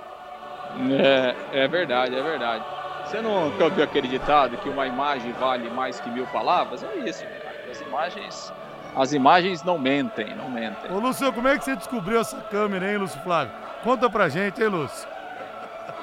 [0.92, 2.64] É, é verdade, é verdade.
[3.06, 6.84] Você nunca ouviu aquele ditado que uma imagem vale mais que mil palavras?
[6.84, 7.56] É isso, cara.
[7.70, 8.54] As imagens,
[8.96, 10.92] as imagens não mentem, não mentem.
[10.92, 13.54] Ô, Lúcio, como é que você descobriu essa câmera, hein, Lúcio Flávio?
[13.86, 15.08] Conta pra gente, hein, Lúcio?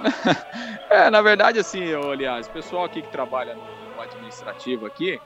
[0.88, 5.20] é, na verdade, assim, aliás, o pessoal aqui que trabalha no administrativo aqui,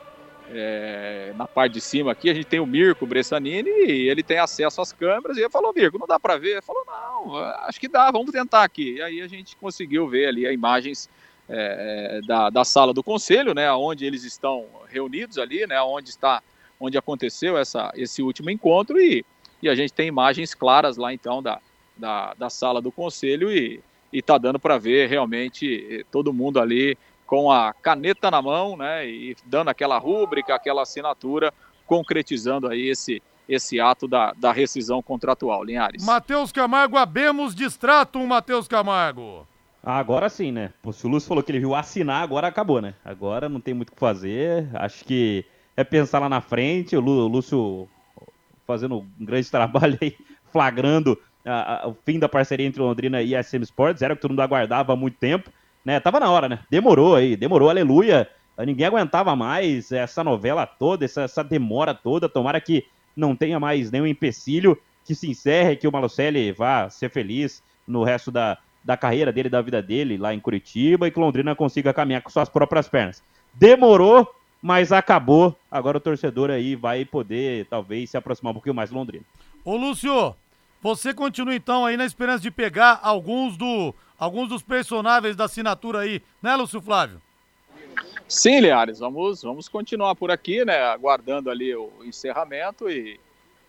[0.49, 4.39] é, na parte de cima aqui, a gente tem o Mirko Bressanini e ele tem
[4.39, 5.37] acesso às câmeras.
[5.37, 6.53] E ele falou, Mirko, não dá para ver?
[6.53, 8.95] Ele falou, não, acho que dá, vamos tentar aqui.
[8.95, 11.11] E aí a gente conseguiu ver ali as imagens
[11.51, 16.43] é, da, da sala do conselho, né, onde eles estão reunidos ali, né, onde está,
[16.81, 19.23] onde aconteceu essa, esse último encontro e,
[19.63, 21.61] e a gente tem imagens claras lá então da,
[21.97, 23.83] da, da sala do conselho e
[24.13, 29.37] está dando para ver realmente todo mundo ali com a caneta na mão, né, e
[29.45, 31.53] dando aquela rúbrica, aquela assinatura,
[31.85, 36.05] concretizando aí esse, esse ato da, da rescisão contratual, Linhares.
[36.05, 39.47] Matheus Camargo, abemos distrato, Matheus Camargo.
[39.83, 40.73] Agora sim, né?
[40.93, 42.95] Se o Lúcio falou que ele viu assinar, agora acabou, né?
[43.05, 44.69] Agora não tem muito o que fazer.
[44.75, 45.45] Acho que
[45.77, 46.97] é pensar lá na frente.
[46.97, 47.89] O Lúcio
[48.67, 50.17] fazendo um grande trabalho aí,
[50.51, 54.17] flagrando a, a, o fim da parceria entre Londrina e a SM Sports, era o
[54.17, 55.51] que todo mundo aguardava há muito tempo,
[55.85, 56.01] né?
[56.01, 56.59] Tava na hora, né?
[56.69, 58.29] Demorou aí, demorou, aleluia.
[58.59, 62.29] Ninguém aguentava mais essa novela toda, essa, essa demora toda.
[62.29, 67.11] Tomara que não tenha mais nenhum empecilho, que se encerre, que o Malucelli vá ser
[67.11, 71.21] feliz no resto da, da carreira dele, da vida dele lá em Curitiba e que
[71.21, 73.23] Londrina consiga caminhar com suas próprias pernas.
[73.55, 74.29] Demorou,
[74.61, 75.57] mas acabou.
[75.71, 79.25] Agora o torcedor aí vai poder, talvez, se aproximar um pouquinho mais do Londrina.
[79.65, 80.35] Ô, Lúcio,
[80.87, 86.01] você continua então aí na esperança de pegar alguns, do, alguns dos personagens da assinatura
[86.01, 87.21] aí, né, Lúcio Flávio?
[88.29, 90.81] Sim, Liares, vamos, vamos continuar por aqui, né?
[90.83, 93.19] Aguardando ali o encerramento e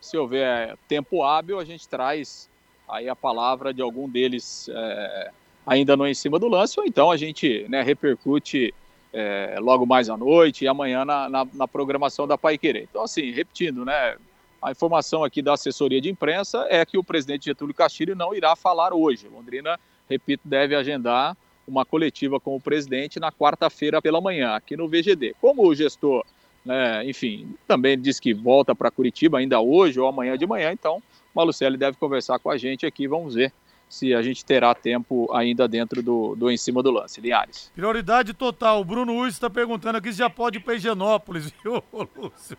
[0.00, 2.48] se houver tempo hábil, a gente traz
[2.88, 5.30] aí a palavra de algum deles é,
[5.66, 8.72] ainda não em cima do lance, ou então a gente né, repercute
[9.12, 12.86] é, logo mais à noite e amanhã na, na, na programação da Pai Querer.
[12.88, 14.16] Então, assim, repetindo, né?
[14.60, 18.56] A informação aqui da assessoria de imprensa é que o presidente Getúlio Castilho não irá
[18.56, 19.28] falar hoje.
[19.28, 24.88] Londrina, repito, deve agendar uma coletiva com o presidente na quarta-feira pela manhã, aqui no
[24.88, 25.36] VGD.
[25.40, 26.24] Como o gestor,
[26.64, 31.02] né, enfim, também disse que volta para Curitiba ainda hoje ou amanhã de manhã, então
[31.34, 33.52] Malucelli deve conversar com a gente aqui, vamos ver
[33.88, 37.20] se a gente terá tempo ainda dentro do, do em cima do lance.
[37.20, 37.70] Linhares.
[37.74, 38.80] Prioridade total.
[38.80, 42.58] O Bruno Urso está perguntando aqui se já pode ir para Higienópolis, viu, Lúcio?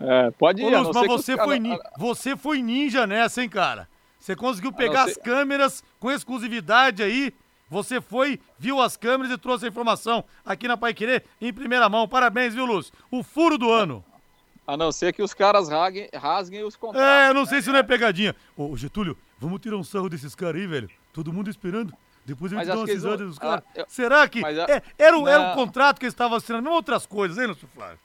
[0.00, 0.64] É, pode ir.
[0.66, 1.60] Ô, Lúcio, mas você, foi,
[1.96, 3.88] você foi ninja nessa, hein, cara?
[4.18, 7.32] Você conseguiu pegar as câmeras com exclusividade aí.
[7.70, 11.88] Você foi, viu as câmeras e trouxe a informação aqui na Pai Querer em primeira
[11.88, 12.08] mão.
[12.08, 12.92] Parabéns, viu, Lúcio?
[13.10, 14.04] O furo do ano.
[14.66, 17.08] A não ser que os caras rasguem, rasguem os contratos.
[17.08, 17.48] É, eu não né?
[17.48, 18.34] sei se não é pegadinha.
[18.56, 20.90] Ô, Getúlio, vamos tirar um sarro desses caras aí, velho.
[21.12, 21.92] Todo mundo esperando.
[22.28, 23.64] Depois eu te dou uma cisada dos caras.
[23.68, 23.86] Ah, eu...
[23.88, 24.40] Será que.
[24.42, 27.46] Mas, é, era, o, era o contrato que eles estavam assinando, não outras coisas, hein,
[27.46, 27.98] Lúcio Flávio?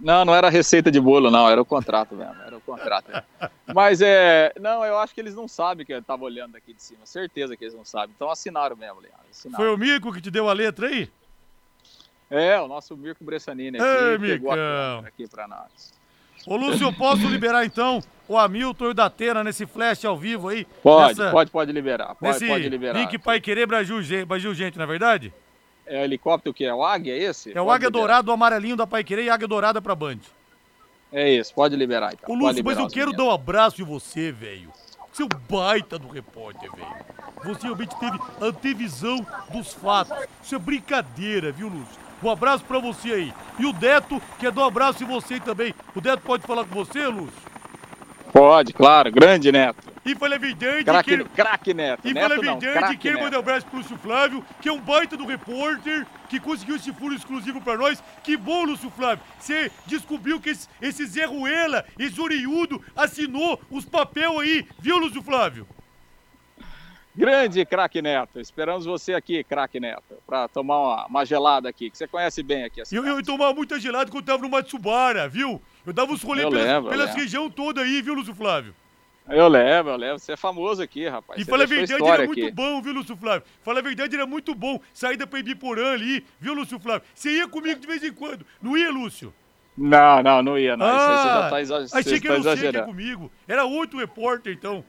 [0.00, 3.10] Não, não era receita de bolo, não, era o contrato mesmo, era o contrato.
[3.74, 6.82] Mas é, não, eu acho que eles não sabem que eu tava olhando aqui de
[6.82, 9.18] cima, certeza que eles não sabem, então assinaram mesmo, Leandro.
[9.30, 9.62] Assinaram.
[9.62, 11.10] Foi o Mico que te deu a letra aí?
[12.30, 15.04] É, o nosso Mirko Bressanini aqui Ei, pegou Micão.
[15.04, 15.97] a aqui pra nós.
[16.46, 20.48] Ô Lúcio, eu posso liberar então o Hamilton e o Datena nesse flash ao vivo
[20.48, 20.66] aí?
[20.82, 22.98] Pode, nessa, pode, pode liberar, pode, nesse pode liberar.
[22.98, 25.32] link Pai Querer Brasil, Brasil Gente, não é verdade?
[25.86, 27.56] É o helicóptero que é o Águia, é esse?
[27.56, 30.18] É o Águia Dourado, o amarelinho da Pai Querer e Águia Dourada pra Band.
[31.10, 32.34] É isso, pode liberar então.
[32.34, 34.70] Ô Lúcio, mas eu quero dar um abraço em você, velho.
[35.10, 36.96] Você é baita do repórter, velho.
[37.44, 40.16] Você realmente teve antevisão dos fatos.
[40.42, 42.07] Isso é brincadeira, viu, Lúcio?
[42.22, 43.34] Um abraço pra você aí.
[43.58, 45.74] E o Deto quer dar um abraço em você também.
[45.94, 47.48] O Deto pode falar com você, Lúcio?
[48.32, 49.10] Pode, claro.
[49.10, 49.88] Grande Neto.
[50.04, 51.24] E falei verdade craque, que ele...
[51.24, 52.08] Craque Neto.
[52.08, 55.16] E falei verdade que ele manda um abraço pro Lúcio Flávio, que é um baita
[55.16, 58.02] do repórter, que conseguiu esse furo exclusivo pra nós.
[58.22, 59.22] Que bom, Lúcio Flávio.
[59.38, 65.22] Você descobriu que esse, esse Zé Ruela, esse oriudo, assinou os papel aí, viu, Lúcio
[65.22, 65.66] Flávio?
[67.18, 68.38] Grande craque Neto.
[68.38, 72.62] Esperamos você aqui, craque Neto, pra tomar uma, uma, gelada aqui, que você conhece bem
[72.62, 72.80] aqui.
[72.92, 75.60] Eu, eu tomava muita gelada quando eu tava no Matsubara, viu?
[75.84, 78.72] Eu dava uns rolês pelas, lembro, pelas região toda aí, viu, Lúcio Flávio?
[79.28, 80.18] Eu levo, eu levo.
[80.20, 81.40] Você é famoso aqui, rapaz.
[81.40, 82.40] E fala a verdade, era aqui.
[82.40, 83.42] muito bom, viu, Lúcio Flávio?
[83.64, 84.80] Fala a verdade, era muito bom.
[84.94, 87.02] Saída pra Ibiporã ali, viu, Lúcio Flávio?
[87.12, 88.46] Você ia comigo de vez em quando.
[88.62, 89.34] Não ia, Lúcio?
[89.76, 90.86] Não, não, não ia, não.
[90.86, 92.86] Ah, Isso aí você já tá, exa achei que tá era exagerando.
[92.86, 93.30] comigo.
[93.48, 94.84] Era outro repórter, então.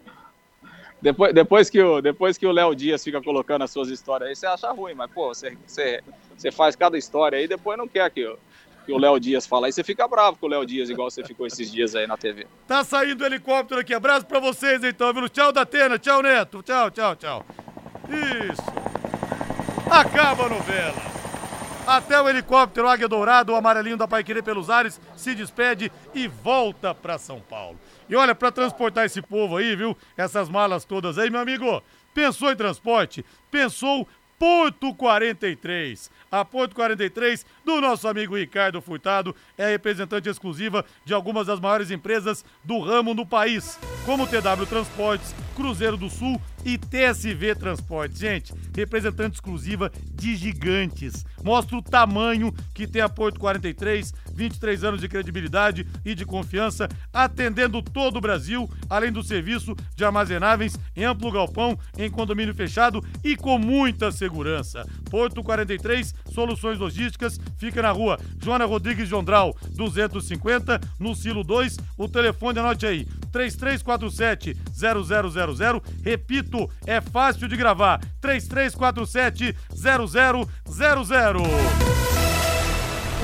[1.01, 4.35] Depois, depois, que o, depois que o Léo Dias fica colocando as suas histórias aí,
[4.35, 6.03] você acha ruim, mas, pô, você, você,
[6.37, 8.29] você faz cada história aí, depois não quer que,
[8.85, 9.67] que o Léo Dias fala.
[9.67, 12.17] Aí você fica bravo com o Léo Dias, igual você ficou esses dias aí na
[12.17, 12.45] TV.
[12.67, 13.93] Tá saindo o helicóptero aqui.
[13.93, 15.29] Abraço pra vocês, então, viu?
[15.29, 15.97] Tchau, Datena.
[15.97, 16.61] Tchau, Neto.
[16.61, 17.45] Tchau, tchau, tchau.
[18.51, 18.61] Isso.
[19.89, 21.09] Acaba a novela.
[21.87, 26.93] Até o helicóptero Águia Dourado, o amarelinho da Paiquerê pelos ares, se despede e volta
[26.93, 27.79] pra São Paulo.
[28.09, 29.95] E olha, para transportar esse povo aí, viu?
[30.17, 31.83] Essas malas todas aí, meu amigo.
[32.13, 33.23] Pensou em transporte?
[33.51, 34.07] Pensou
[34.39, 36.09] Porto 43.
[36.31, 41.91] A Porto 43 do nosso amigo Ricardo Furtado é representante exclusiva de algumas das maiores
[41.91, 48.19] empresas do ramo no país, como TW Transportes, Cruzeiro do Sul e TSV Transportes.
[48.19, 51.25] Gente, representante exclusiva de gigantes.
[51.43, 56.87] Mostra o tamanho que tem a Porto 43, 23 anos de credibilidade e de confiança,
[57.13, 63.03] atendendo todo o Brasil, além do serviço de armazenáveis em amplo galpão, em condomínio fechado
[63.23, 64.85] e com muita segurança.
[65.09, 71.77] Porto 43, soluções logísticas, fica na rua Joana Rodrigues Jondral, 250, no Silo 2.
[71.97, 75.83] O telefone, anote aí, 3347 0000.
[76.03, 76.48] Repito,
[76.85, 77.99] é fácil de gravar.
[78.21, 81.43] 3347 0000.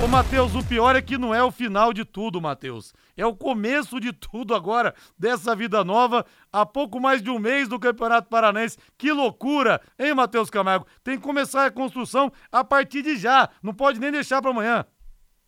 [0.03, 2.93] Ô, Matheus, o pior é que não é o final de tudo, Matheus.
[3.15, 7.69] É o começo de tudo agora, dessa vida nova, há pouco mais de um mês
[7.69, 8.77] do Campeonato Paranense.
[8.97, 10.85] Que loucura, hein, Matheus Camargo?
[11.01, 14.85] Tem que começar a construção a partir de já, não pode nem deixar para amanhã.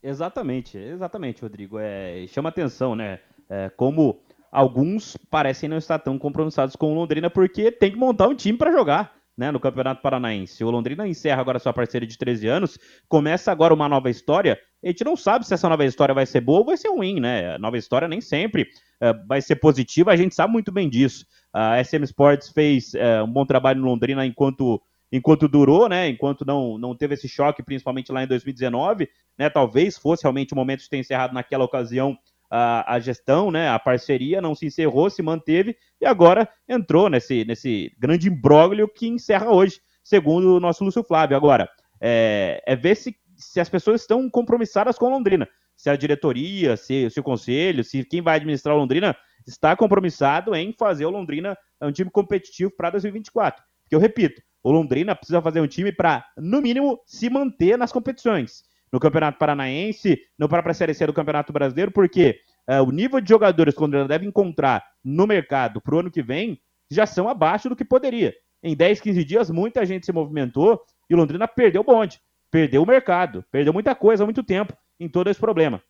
[0.02, 1.78] Exatamente, exatamente, Rodrigo.
[1.78, 3.20] É, chama atenção, né?
[3.50, 4.22] É, como
[4.52, 8.58] alguns parecem não estar tão compromissados com o Londrina porque tem que montar um time
[8.58, 9.18] para jogar.
[9.38, 10.64] né, no Campeonato Paranaense.
[10.64, 12.78] O Londrina encerra agora sua parceria de 13 anos,
[13.08, 14.58] começa agora uma nova história.
[14.84, 17.20] A gente não sabe se essa nova história vai ser boa ou vai ser ruim,
[17.20, 17.54] né?
[17.54, 21.24] A nova história nem sempre uh, vai ser positiva, a gente sabe muito bem disso.
[21.54, 26.10] A SM Sports fez uh, um bom trabalho no Londrina enquanto enquanto durou, né?
[26.10, 29.50] Enquanto não, não teve esse choque, principalmente lá em 2019, né?
[29.50, 32.18] Talvez fosse realmente o momento de ter encerrado naquela ocasião
[32.50, 37.44] a, a, gestão, né, a parceria não se encerrou, se manteve e agora entrou nesse,
[37.46, 41.36] nesse grande imbróglio que encerra hoje, segundo o nosso Lúcio Flávio.
[41.36, 41.70] Agora,
[42.00, 47.10] é, é ver se, se as pessoas estão compromissadas com Londrina, se a diretoria, se,
[47.10, 51.92] se o conselho, se quem vai administrar Londrina está compromissado em fazer o Londrina um
[51.92, 53.64] time competitivo para 2024.
[53.84, 57.92] Porque eu repito, o Londrina precisa fazer um time para, no mínimo, se manter nas
[57.92, 63.20] competições no Campeonato Paranaense, no própria Série C do Campeonato Brasileiro, porque uh, o nível
[63.20, 66.60] de jogadores que o Londrina deve encontrar no mercado para o ano que vem
[66.90, 68.34] já são abaixo do que poderia.
[68.64, 72.20] Em 10, 15 dias, muita gente se movimentou e Londrina perdeu o bonde,
[72.50, 75.82] perdeu o mercado, perdeu muita coisa há muito tempo em todo esse problema.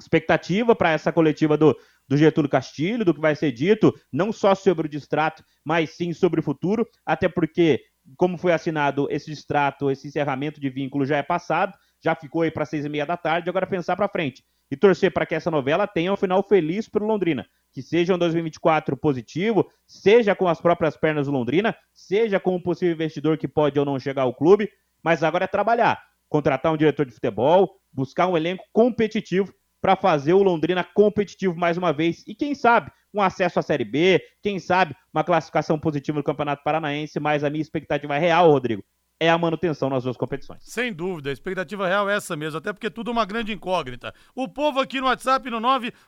[0.00, 1.76] Expectativa para essa coletiva do,
[2.08, 6.12] do Getúlio Castilho, do que vai ser dito, não só sobre o distrato, mas sim
[6.12, 7.82] sobre o futuro, até porque,
[8.16, 11.72] como foi assinado esse distrato, esse encerramento de vínculo já é passado,
[12.02, 15.12] já ficou aí para seis e meia da tarde, agora pensar para frente e torcer
[15.12, 18.96] para que essa novela tenha um final feliz para o Londrina, que seja um 2024
[18.96, 23.78] positivo, seja com as próprias pernas do Londrina, seja com um possível investidor que pode
[23.78, 24.70] ou não chegar ao clube,
[25.04, 30.32] mas agora é trabalhar, contratar um diretor de futebol, buscar um elenco competitivo para fazer
[30.32, 34.58] o Londrina competitivo mais uma vez e quem sabe um acesso à Série B, quem
[34.58, 38.82] sabe uma classificação positiva no Campeonato Paranaense, mas a minha expectativa é real, Rodrigo,
[39.22, 40.64] é a manutenção nas duas competições.
[40.64, 44.12] Sem dúvida, a expectativa real é essa mesmo, até porque tudo é uma grande incógnita.
[44.34, 45.60] O povo aqui no WhatsApp no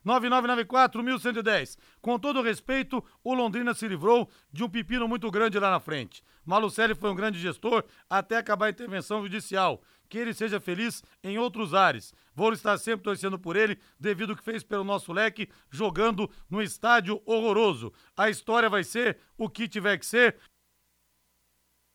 [0.04, 1.78] 99994-1110.
[2.02, 6.24] Com todo respeito, o Londrina se livrou de um pepino muito grande lá na frente.
[6.44, 9.80] Malucelli foi um grande gestor até acabar a intervenção judicial.
[10.08, 12.12] Que ele seja feliz em outros ares.
[12.34, 16.60] Vou estar sempre torcendo por ele, devido ao que fez pelo nosso leque, jogando no
[16.60, 17.92] estádio horroroso.
[18.16, 20.36] A história vai ser o que tiver que ser.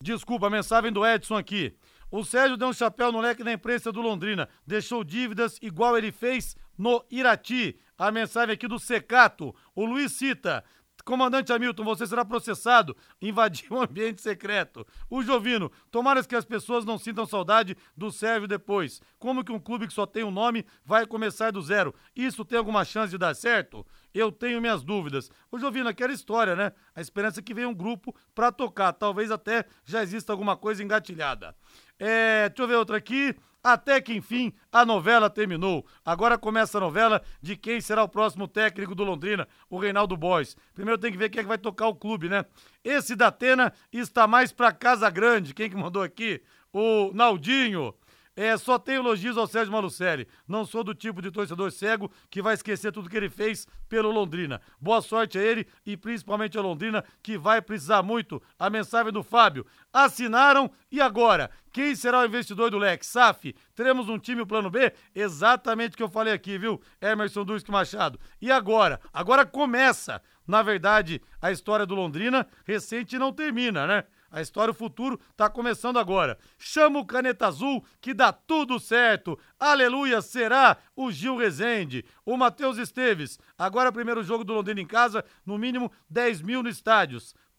[0.02, 1.76] Desculpa, a mensagem do Edson aqui.
[2.10, 4.48] O Sérgio deu um chapéu no leque da imprensa do Londrina.
[4.66, 7.78] Deixou dívidas igual ele fez no Irati.
[7.98, 9.54] A mensagem aqui do Secato.
[9.76, 10.64] O Luiz cita.
[11.10, 12.96] Comandante Hamilton, você será processado.
[13.20, 14.86] Invadiu um ambiente secreto.
[15.10, 19.02] O Jovino, tomara que as pessoas não sintam saudade do Sérgio depois.
[19.18, 21.96] Como que um clube que só tem um nome vai começar do zero?
[22.16, 23.84] Isso tem alguma chance de dar certo?
[24.14, 25.32] Eu tenho minhas dúvidas.
[25.52, 26.74] O Jovino, aquela história, né?
[26.94, 28.94] A esperança é que venha um grupo para tocar.
[28.94, 31.56] Talvez até já exista alguma coisa engatilhada.
[31.98, 33.36] É, deixa eu ver outra aqui.
[33.64, 35.86] Até que enfim a novela terminou.
[36.06, 40.56] Agora começa a novela de quem será o próximo técnico do Londrina, o Reinaldo Boys.
[40.74, 42.46] Primeiro tem que ver quem é que vai tocar o clube, né?
[42.84, 45.54] Esse da Atena está mais pra Casa Grande.
[45.54, 46.42] Quem que mandou aqui?
[46.72, 47.94] O Naldinho.
[48.42, 50.26] É, só tenho elogios ao Sérgio Malucelli.
[50.48, 54.12] Não sou do tipo de torcedor cego que vai esquecer tudo que ele fez pelo
[54.12, 54.62] Londrina.
[54.80, 58.42] Boa sorte a ele e principalmente a Londrina, que vai precisar muito.
[58.58, 59.66] A mensagem do Fábio.
[59.92, 61.52] Assinaram e agora?
[61.70, 63.08] Quem será o investidor do Lex?
[63.08, 64.94] SAF, teremos um time plano B?
[65.14, 66.82] Exatamente o que eu falei aqui, viu?
[67.02, 68.18] Emerson Duque Machado.
[68.42, 69.02] E agora?
[69.12, 70.22] Agora começa.
[70.48, 74.06] Na verdade, a história do Londrina recente não termina, né?
[74.32, 76.38] A história, o futuro, tá começando agora.
[76.58, 79.40] Chama o Caneta Azul que dá tudo certo.
[79.60, 82.06] Aleluia, será o Gil Rezende.
[82.26, 83.40] O Matheus Esteves.
[83.58, 86.70] Agora, primeiro jogo do Londrina em casa, no mínimo 10 mil no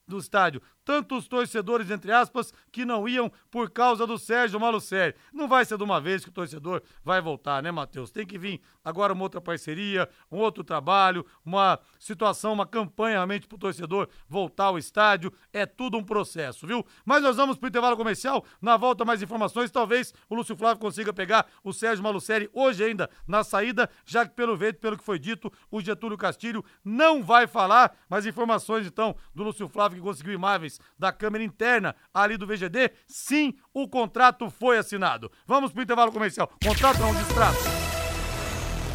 [0.06, 0.60] do estádio.
[0.90, 5.14] Tantos torcedores, entre aspas, que não iam por causa do Sérgio Malucelli.
[5.32, 8.10] Não vai ser de uma vez que o torcedor vai voltar, né, Matheus?
[8.10, 13.46] Tem que vir agora uma outra parceria, um outro trabalho, uma situação, uma campanha realmente
[13.46, 15.32] pro torcedor voltar ao estádio.
[15.52, 16.84] É tudo um processo, viu?
[17.04, 18.44] Mas nós vamos pro intervalo comercial.
[18.60, 19.70] Na volta, mais informações.
[19.70, 24.34] Talvez o Lúcio Flávio consiga pegar o Sérgio Malucelli hoje ainda na saída, já que
[24.34, 27.96] pelo jeito, pelo que foi dito, o Getúlio Castilho não vai falar.
[28.08, 32.90] Mas informações, então, do Lúcio Flávio que conseguiu imagens da câmera interna ali do VGD,
[33.06, 35.30] sim, o contrato foi assinado.
[35.46, 36.50] Vamos pro intervalo comercial.
[36.62, 37.58] Contrato não, distrato.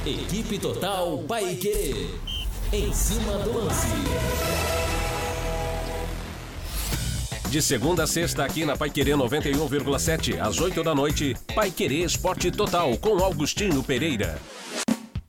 [0.05, 2.09] Equipe Total Paique.
[2.71, 3.87] Em cima do lance.
[7.49, 12.97] De segunda a sexta, aqui na Paiquerê 91,7, às 8 da noite, Paiquerê Esporte Total,
[12.97, 14.37] com Augustinho Pereira.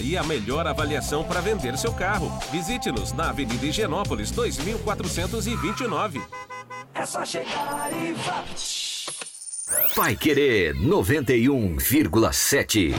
[0.00, 2.32] e a melhor avaliação para vender seu carro.
[2.50, 6.22] Visite-nos na Avenida Higienópolis 2429.
[6.94, 8.86] É só chegar e Vapt.
[9.94, 12.94] Vai Querer 91,7.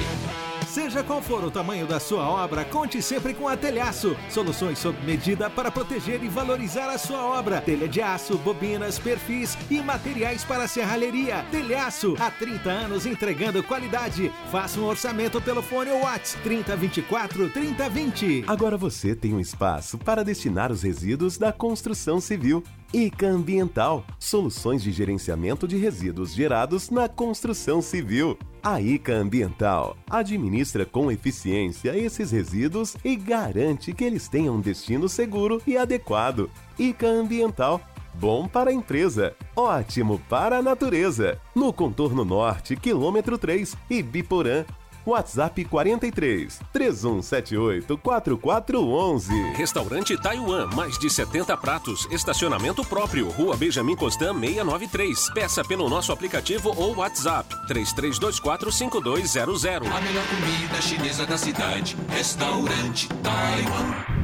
[0.77, 4.15] Seja qual for o tamanho da sua obra, conte sempre com a Telhaço.
[4.29, 7.59] Soluções sob medida para proteger e valorizar a sua obra.
[7.59, 11.43] Telha de aço, bobinas, perfis e materiais para serralheria.
[11.49, 14.31] Telhaço, há 30 anos entregando qualidade.
[14.51, 18.43] Faça um orçamento pelo fone ou WhatsApp 3024 3020.
[18.45, 22.63] Agora você tem um espaço para destinar os resíduos da construção civil.
[22.93, 28.37] ICA Ambiental, soluções de gerenciamento de resíduos gerados na construção civil.
[28.63, 35.07] A ICA Ambiental administra com eficiência esses resíduos e garante que eles tenham um destino
[35.07, 36.49] seguro e adequado.
[36.77, 37.81] ICA Ambiental
[38.19, 41.39] Bom para a empresa, ótimo para a natureza.
[41.53, 44.65] No contorno norte, quilômetro 3, Ibiporã.
[45.07, 49.53] WhatsApp 43 3178 4411.
[49.53, 55.33] Restaurante Taiwan, mais de 70 pratos, estacionamento próprio, Rua Benjamin Constant 693.
[55.33, 59.87] Peça pelo nosso aplicativo ou WhatsApp 3324 5200.
[59.89, 61.95] A melhor comida chinesa da cidade.
[62.09, 64.17] Restaurante Taiwan.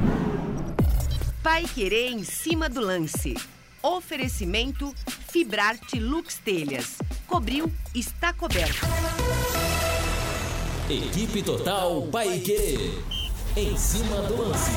[1.42, 3.34] Pai Querer em cima do lance.
[3.82, 4.94] Oferecimento
[5.30, 6.98] Fibrarte Lux Telhas.
[7.26, 8.86] Cobriu, está coberto.
[10.90, 12.92] Equipe Total Paique.
[13.56, 14.70] Em cima do lance.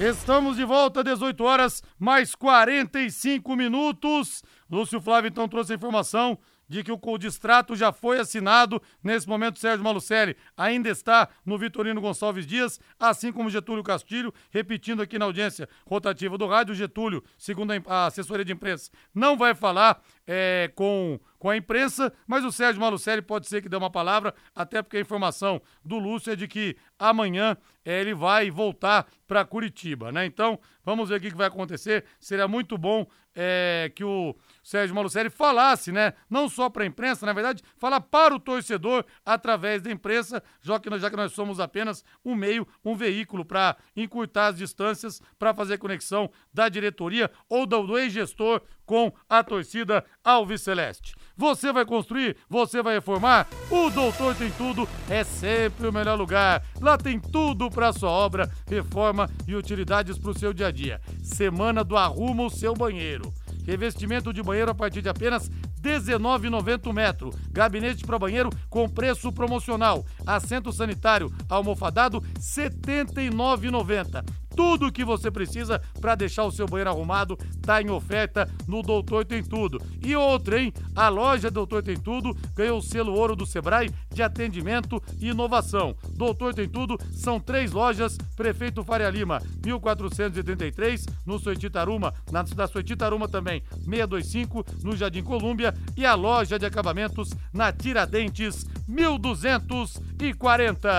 [0.00, 4.42] Estamos de volta, 18 horas, mais 45 minutos.
[4.70, 6.38] Lúcio Flávio então trouxe a informação
[6.72, 8.80] de que o distrato já foi assinado.
[9.04, 15.02] Nesse momento, Sérgio Malucelli ainda está no Vitorino Gonçalves Dias, assim como Getúlio Castilho, repetindo
[15.02, 16.74] aqui na audiência rotativa do rádio.
[16.74, 22.44] Getúlio, segundo a assessoria de imprensa, não vai falar é, com, com a imprensa, mas
[22.44, 26.32] o Sérgio Malucelli pode ser que dê uma palavra, até porque a informação do Lúcio
[26.32, 30.24] é de que amanhã é, ele vai voltar para Curitiba, né?
[30.24, 32.04] Então, vamos ver o que, que vai acontecer.
[32.20, 36.12] Seria muito bom é, que o Sérgio Malucelli falasse, né?
[36.28, 40.78] Não só para a imprensa, na verdade, falar para o torcedor através da imprensa, já
[40.78, 45.20] que, nós, já que nós somos apenas um meio, um veículo para encurtar as distâncias,
[45.38, 51.14] para fazer conexão da diretoria ou do, do ex-gestor com a torcida Alves Celeste.
[51.36, 53.48] Você vai construir, você vai reformar?
[53.70, 56.62] O Doutor Tem Tudo é sempre o melhor lugar.
[56.80, 61.00] Lá tem tudo para sua obra, reforma e utilidades para o seu dia a dia.
[61.22, 63.32] Semana do Arruma o Seu Banheiro.
[63.66, 65.48] Revestimento de banheiro a partir de apenas
[65.82, 67.30] R$19,90 metro.
[67.50, 70.04] Gabinete para banheiro com preço promocional.
[70.26, 74.24] Assento sanitário almofadado R$79,90.
[74.54, 78.82] Tudo o que você precisa para deixar o seu banheiro arrumado tá em oferta no
[78.82, 79.80] Doutor Tem Tudo.
[80.02, 80.72] E outra, hein?
[80.94, 85.96] A loja Doutor Tem Tudo ganhou o selo ouro do Sebrae de atendimento e inovação.
[86.14, 93.28] Doutor Tem Tudo são três lojas, Prefeito Faria Lima, 1483, no Soititaruma, na da Soititaruma
[93.28, 100.90] também, 625, no Jardim Colúmbia e a loja de acabamentos na Tiradentes, 1240.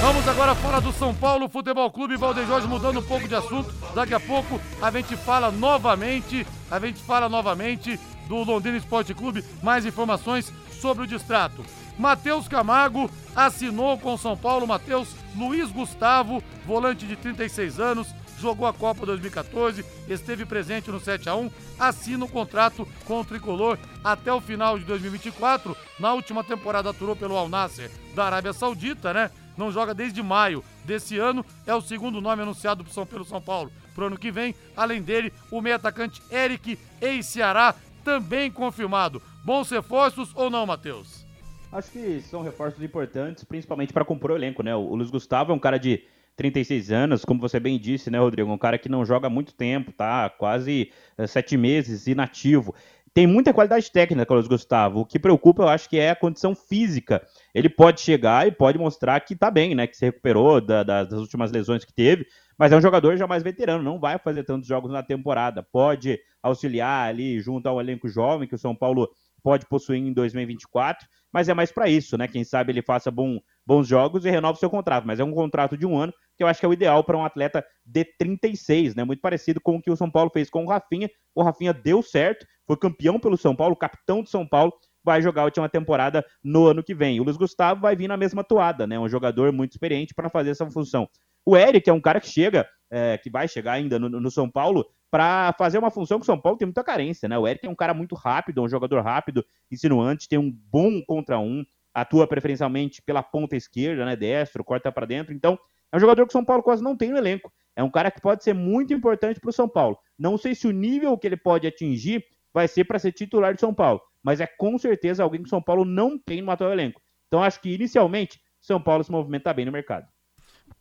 [0.00, 3.72] Vamos agora falar do São Paulo Futebol Clube Valdeir Jorge mudando um pouco de assunto.
[3.94, 7.98] Daqui a pouco a gente fala novamente, a gente fala novamente
[8.28, 11.64] do Londrina Esporte Clube, mais informações sobre o distrato.
[11.98, 18.08] Matheus Camargo assinou com São Paulo, Matheus Luiz Gustavo, volante de 36 anos,
[18.38, 23.20] jogou a Copa 2014, esteve presente no 7 a 1 assina o um contrato com
[23.20, 25.76] o tricolor até o final de 2024.
[25.98, 29.30] Na última temporada aturou pelo Al Nasser da Arábia Saudita, né?
[29.56, 34.04] Não joga desde maio desse ano, é o segundo nome anunciado pelo São Paulo para
[34.04, 34.54] o ano que vem.
[34.76, 39.20] Além dele, o meio atacante Eric ex-Ceará, também confirmado.
[39.44, 41.26] Bons reforços ou não, Matheus?
[41.72, 44.74] Acho que são reforços importantes, principalmente para compor o elenco, né?
[44.74, 46.04] O Luiz Gustavo é um cara de
[46.36, 48.52] 36 anos, como você bem disse, né, Rodrigo?
[48.52, 50.28] Um cara que não joga há muito tempo, tá?
[50.28, 52.74] Quase é, sete meses inativo.
[53.16, 55.00] Tem muita qualidade técnica, Carlos Gustavo.
[55.00, 57.26] O que preocupa, eu acho que é a condição física.
[57.54, 59.86] Ele pode chegar e pode mostrar que tá bem, né?
[59.86, 62.26] Que se recuperou da, da, das últimas lesões que teve,
[62.58, 65.62] mas é um jogador já mais veterano, não vai fazer tantos jogos na temporada.
[65.62, 69.08] Pode auxiliar ali junto ao elenco jovem que o São Paulo
[69.46, 72.26] pode possuir em 2024, mas é mais para isso, né?
[72.26, 75.76] Quem sabe ele faça bom, bons jogos e renove seu contrato, mas é um contrato
[75.76, 78.96] de um ano que eu acho que é o ideal para um atleta de 36,
[78.96, 79.04] né?
[79.04, 81.08] Muito parecido com o que o São Paulo fez com o Rafinha.
[81.32, 84.72] O Rafinha deu certo, foi campeão pelo São Paulo, capitão de São Paulo,
[85.04, 87.20] vai jogar a última temporada no ano que vem.
[87.20, 88.98] O Luiz Gustavo vai vir na mesma toada, né?
[88.98, 91.08] Um jogador muito experiente para fazer essa função.
[91.44, 94.50] O Eric é um cara que chega, é, que vai chegar ainda no, no São
[94.50, 97.38] Paulo, para fazer uma função que o São Paulo tem muita carência, né?
[97.38, 101.38] O Eric é um cara muito rápido, um jogador rápido, insinuante, tem um bom contra
[101.38, 104.16] um, atua preferencialmente pela ponta esquerda, né?
[104.16, 105.32] Destro, corta para dentro.
[105.32, 105.58] Então,
[105.92, 107.52] é um jogador que o São Paulo quase não tem no elenco.
[107.74, 109.98] É um cara que pode ser muito importante para o São Paulo.
[110.18, 113.60] Não sei se o nível que ele pode atingir vai ser para ser titular de
[113.60, 116.72] São Paulo, mas é com certeza alguém que o São Paulo não tem no atual
[116.72, 117.00] elenco.
[117.28, 120.06] Então, acho que inicialmente, São Paulo se movimenta bem no mercado.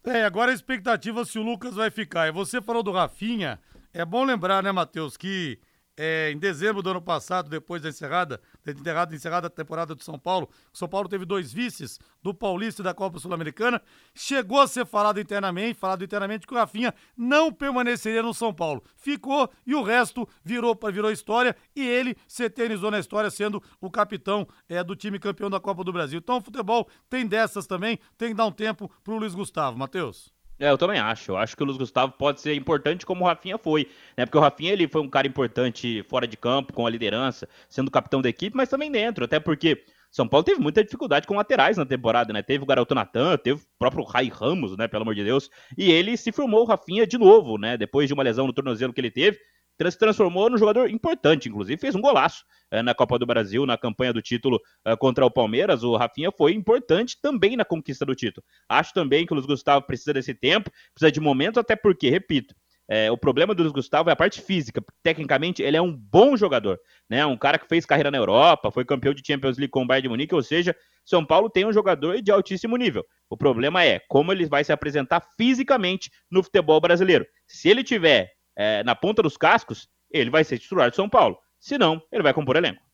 [0.06, 2.28] É, agora a expectativa se o Lucas vai ficar.
[2.28, 3.60] E você falou do Rafinha,
[3.96, 5.58] é bom lembrar, né, Matheus, que
[5.98, 10.04] é, em dezembro do ano passado, depois da encerrada, da encerrada, encerrada a temporada do
[10.04, 13.82] São Paulo, o São Paulo teve dois vices do Paulista e da Copa Sul-Americana.
[14.14, 18.84] Chegou a ser falado internamente, falado internamente que o Rafinha não permaneceria no São Paulo.
[18.98, 23.90] Ficou e o resto virou virou história e ele se eternizou na história sendo o
[23.90, 26.20] capitão é, do time campeão da Copa do Brasil.
[26.20, 29.78] Então o futebol tem dessas também, tem que dar um tempo pro Luiz Gustavo.
[29.78, 30.35] Matheus.
[30.58, 31.32] É, eu também acho.
[31.32, 34.26] Eu acho que o Luiz Gustavo pode ser importante como o Rafinha foi, né?
[34.26, 37.92] Porque o Rafinha ele foi um cara importante fora de campo, com a liderança, sendo
[37.92, 41.76] capitão da equipe, mas também dentro, até porque São Paulo teve muita dificuldade com laterais
[41.76, 42.42] na temporada, né?
[42.42, 44.88] Teve o garoto Natan, teve o próprio Rai Ramos, né?
[44.88, 45.50] Pelo amor de Deus.
[45.78, 47.76] E ele se firmou o Rafinha de novo, né?
[47.78, 49.38] Depois de uma lesão no tornozelo que ele teve
[49.84, 53.78] se transformou num jogador importante, inclusive fez um golaço é, na Copa do Brasil, na
[53.78, 55.84] campanha do título é, contra o Palmeiras.
[55.84, 58.46] O Rafinha foi importante também na conquista do título.
[58.70, 62.56] Acho também que o Luiz Gustavo precisa desse tempo, precisa de momento, até porque, repito,
[62.88, 64.84] é, o problema do Luiz Gustavo é a parte física.
[65.02, 67.26] Tecnicamente, ele é um bom jogador, né?
[67.26, 70.04] Um cara que fez carreira na Europa, foi campeão de Champions League com o Bayern
[70.04, 73.04] de Munique, ou seja, São Paulo tem um jogador de altíssimo nível.
[73.30, 77.26] O problema é como ele vai se apresentar fisicamente no futebol brasileiro.
[77.48, 81.38] Se ele tiver é, na ponta dos cascos, ele vai ser titular de São Paulo.
[81.60, 82.86] Se não, ele vai compor elenco.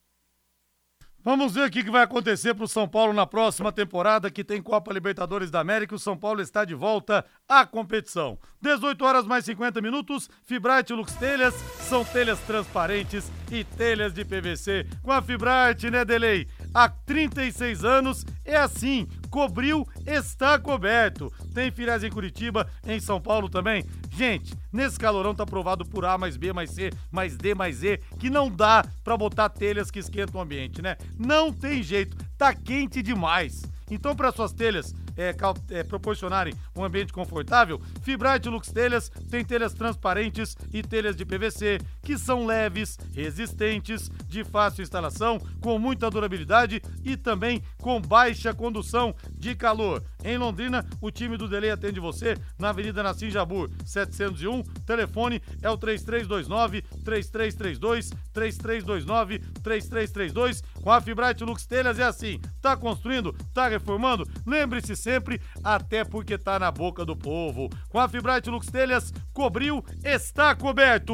[1.24, 4.59] Vamos ver o que vai acontecer para o São Paulo na próxima temporada, que tem
[4.59, 5.93] Copa Libertadores da América.
[5.93, 8.39] O São Paulo está de volta à competição.
[8.59, 10.28] 18 horas mais 50 minutos.
[10.47, 11.53] Fibrate Lux Telhas
[11.88, 14.88] são telhas transparentes e telhas de PVC.
[15.03, 16.47] Com a Fibrate, né, Delay?
[16.74, 19.07] Há 36 anos é assim.
[19.32, 21.32] Cobriu, está coberto.
[21.54, 23.86] Tem filiais em Curitiba, em São Paulo também.
[24.12, 27.98] Gente, nesse calorão tá provado por A mais B mais C mais D mais E
[28.20, 30.98] que não dá para botar telhas que esquentam o ambiente, né?
[31.18, 33.62] Não tem jeito, tá quente demais.
[33.92, 35.36] Então, para suas telhas é,
[35.70, 41.80] é, proporcionarem um ambiente confortável, Fibrate Lux Telhas tem telhas transparentes e telhas de PVC
[42.02, 49.14] que são leves, resistentes, de fácil instalação, com muita durabilidade e também com baixa condução
[49.38, 50.02] de calor.
[50.24, 54.64] Em Londrina, o time do Delay atende você na Avenida Nassim Jabur, 701.
[54.86, 60.64] Telefone é o 3329 3332 3329 3332.
[60.82, 62.40] Com a Fibrate Lux Telhas é assim.
[62.62, 63.36] Tá construindo?
[63.54, 64.28] Tá reformando?
[64.46, 67.70] Lembre-se sempre, até porque tá na boca do povo.
[67.90, 71.14] Com a Fibrate Lux Telhas, cobriu, está coberto.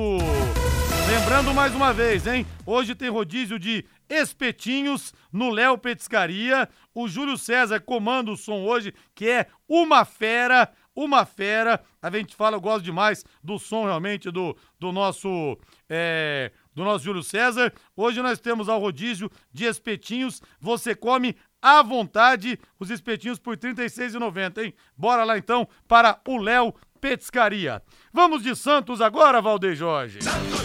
[1.10, 2.46] Lembrando mais uma vez, hein?
[2.66, 6.68] Hoje tem rodízio de espetinhos no Léo Petiscaria.
[6.94, 11.82] O Júlio César comanda o som hoje, que é uma fera, uma fera.
[12.02, 15.58] A gente fala, eu gosto demais do som realmente do, do nosso.
[15.90, 17.74] É, do nosso Júlio César.
[17.96, 20.44] Hoje nós temos ao rodízio de espetinhos.
[20.62, 24.74] Você come à vontade os espetinhos por R$ 36,90, hein?
[24.96, 26.72] Bora lá então para o Léo
[27.02, 27.82] Petiscaria.
[28.14, 30.22] Vamos de Santos agora, Valdeir Jorge.
[30.22, 30.62] Santos,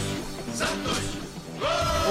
[0.53, 1.13] Santos.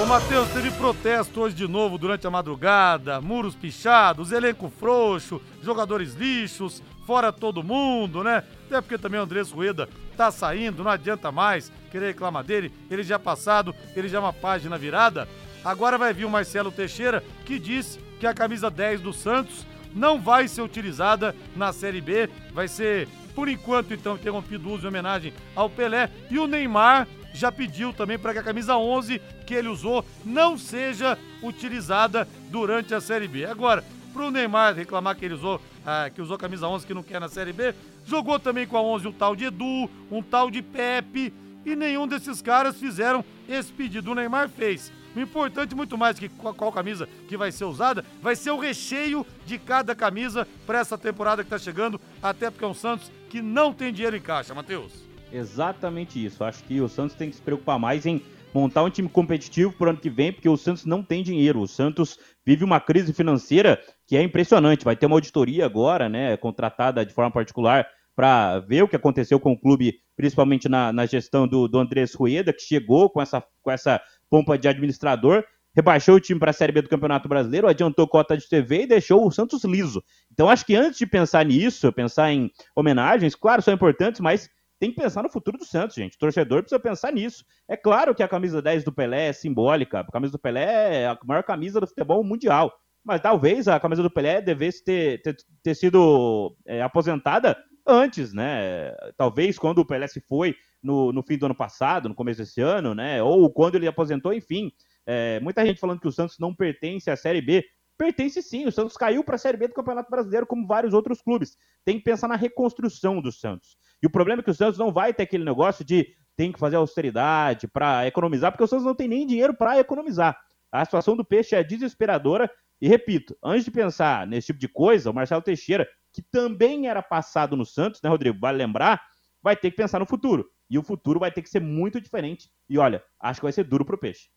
[0.02, 6.14] Ô Matheus, teve protesto hoje de novo durante a madrugada, muros pichados, elenco frouxo, jogadores
[6.14, 8.42] lixos, fora todo mundo, né?
[8.66, 13.02] Até porque também o Andrés Rueda tá saindo, não adianta mais querer reclamar dele, ele
[13.02, 15.28] já é passado, ele já é uma página virada.
[15.64, 20.20] Agora vai vir o Marcelo Teixeira, que disse que a camisa 10 do Santos não
[20.20, 24.88] vai ser utilizada na Série B, vai ser, por enquanto, então, interrompido o uso em
[24.88, 26.10] homenagem ao Pelé.
[26.30, 30.56] E o Neymar já pediu também para que a camisa 11 que ele usou não
[30.58, 33.44] seja utilizada durante a Série B.
[33.44, 37.02] Agora, para o Neymar reclamar que ele usou, ah, que usou camisa 11 que não
[37.02, 40.50] quer na Série B, jogou também com a 11 um tal de Edu, um tal
[40.50, 41.32] de Pepe,
[41.64, 44.10] e nenhum desses caras fizeram esse pedido.
[44.10, 44.92] O Neymar fez.
[45.14, 48.58] O importante, muito mais que qual, qual camisa que vai ser usada, vai ser o
[48.58, 53.10] recheio de cada camisa para essa temporada que está chegando, até porque é um Santos
[53.28, 54.92] que não tem dinheiro em caixa, Matheus.
[55.32, 56.44] Exatamente isso.
[56.44, 58.22] Acho que o Santos tem que se preocupar mais em
[58.54, 61.60] montar um time competitivo pro ano que vem, porque o Santos não tem dinheiro.
[61.60, 64.84] O Santos vive uma crise financeira que é impressionante.
[64.84, 69.40] Vai ter uma auditoria agora, né, contratada de forma particular para ver o que aconteceu
[69.40, 73.42] com o clube, principalmente na, na gestão do, do Andrés Rueda, que chegou com essa,
[73.62, 75.44] com essa pompa de administrador,
[75.74, 78.86] rebaixou o time para a Série B do Campeonato Brasileiro, adiantou cota de TV e
[78.86, 80.02] deixou o Santos liso.
[80.30, 84.50] Então acho que antes de pensar nisso, pensar em homenagens, claro, são importantes, mas
[84.82, 86.16] tem que pensar no futuro do Santos, gente.
[86.16, 87.44] O torcedor precisa pensar nisso.
[87.68, 91.06] É claro que a camisa 10 do Pelé é simbólica, a camisa do Pelé é
[91.06, 92.76] a maior camisa do futebol mundial.
[93.04, 97.56] Mas talvez a camisa do Pelé devesse ter, ter, ter sido é, aposentada
[97.86, 98.92] antes, né?
[99.16, 102.60] Talvez quando o Pelé se foi no, no fim do ano passado, no começo desse
[102.60, 103.22] ano, né?
[103.22, 104.72] Ou quando ele aposentou, enfim.
[105.06, 107.64] É, muita gente falando que o Santos não pertence à Série B.
[107.96, 111.22] Pertence sim, o Santos caiu para a Série B do Campeonato Brasileiro, como vários outros
[111.22, 111.56] clubes.
[111.84, 113.76] Tem que pensar na reconstrução do Santos.
[114.02, 116.58] E o problema é que o Santos não vai ter aquele negócio de tem que
[116.58, 120.36] fazer austeridade para economizar, porque o Santos não tem nem dinheiro para economizar.
[120.70, 122.50] A situação do peixe é desesperadora.
[122.80, 127.02] E repito, antes de pensar nesse tipo de coisa, o Marcelo Teixeira, que também era
[127.02, 128.38] passado no Santos, né, Rodrigo?
[128.40, 129.00] Vale lembrar,
[129.42, 130.48] vai ter que pensar no futuro.
[130.68, 132.50] E o futuro vai ter que ser muito diferente.
[132.68, 134.28] E olha, acho que vai ser duro pro peixe.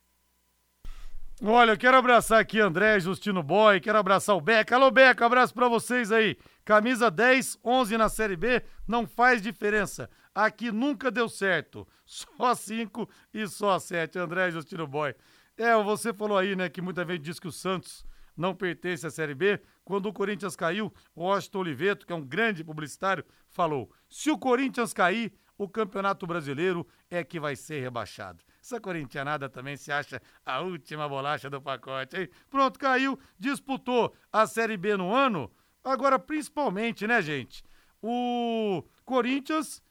[1.43, 4.73] Olha, eu quero abraçar aqui André, Justino Boy, quero abraçar o Beca.
[4.73, 6.37] Alô, Beca, abraço para vocês aí.
[6.63, 10.09] Camisa 10, 11 na Série B, não faz diferença.
[10.33, 11.85] Aqui nunca deu certo.
[12.05, 14.17] Só 5 e só 7.
[14.17, 15.13] André, Justino Boy.
[15.57, 18.05] É, você falou aí, né, que muita gente diz que o Santos
[18.35, 19.59] não pertence à Série B.
[19.83, 24.37] Quando o Corinthians caiu, o Washington Oliveto, que é um grande publicitário, falou: se o
[24.37, 28.43] Corinthians cair, o Campeonato Brasileiro é que vai ser rebaixado.
[28.65, 32.29] Essa corintianada também se acha a última bolacha do pacote, hein?
[32.49, 35.51] Pronto, caiu, disputou a Série B no ano.
[35.83, 37.63] Agora, principalmente, né, gente?
[38.01, 39.83] O Corinthians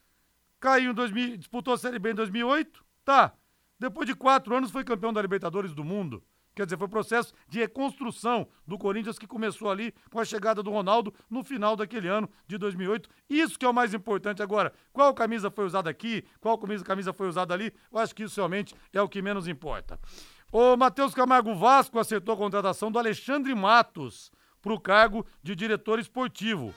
[0.59, 3.33] caiu em 2000, disputou a Série B em 2008, tá.
[3.79, 6.21] Depois de quatro anos foi campeão da Libertadores do Mundo.
[6.55, 10.63] Quer dizer, foi o processo de reconstrução do Corinthians que começou ali com a chegada
[10.63, 13.09] do Ronaldo no final daquele ano de 2008.
[13.29, 14.73] Isso que é o mais importante agora.
[14.93, 16.23] Qual camisa foi usada aqui?
[16.39, 17.73] Qual camisa, foi usada ali?
[17.91, 19.99] Eu acho que isso realmente é o que menos importa.
[20.49, 24.31] O Matheus Camargo Vasco acertou a contratação do Alexandre Matos
[24.61, 26.73] para o cargo de diretor esportivo.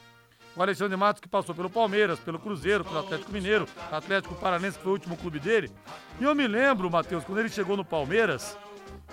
[0.56, 4.82] O Alexandre Matos que passou pelo Palmeiras, pelo Cruzeiro, pelo Atlético Mineiro, Atlético Paranense que
[4.82, 5.70] foi o último clube dele.
[6.20, 8.58] E eu me lembro, Matheus, quando ele chegou no Palmeiras,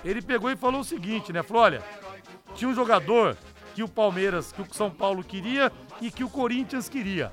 [0.04, 1.42] ele pegou e falou o seguinte, né?
[1.42, 1.82] Falou: olha,
[2.54, 3.36] tinha um jogador
[3.74, 7.32] que o Palmeiras, que o São Paulo queria e que o Corinthians queria.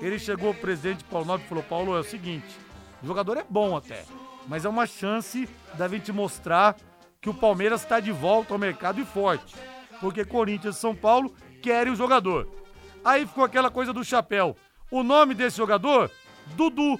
[0.00, 2.56] Ele chegou, o presidente Paulo Nobre falou: Paulo, é o seguinte,
[3.02, 4.04] o jogador é bom até,
[4.46, 6.76] mas é uma chance da gente mostrar
[7.20, 9.54] que o Palmeiras está de volta ao mercado e forte.
[10.00, 12.48] Porque Corinthians e São Paulo querem o jogador.
[13.04, 14.56] Aí ficou aquela coisa do chapéu.
[14.90, 16.10] O nome desse jogador?
[16.54, 16.98] Dudu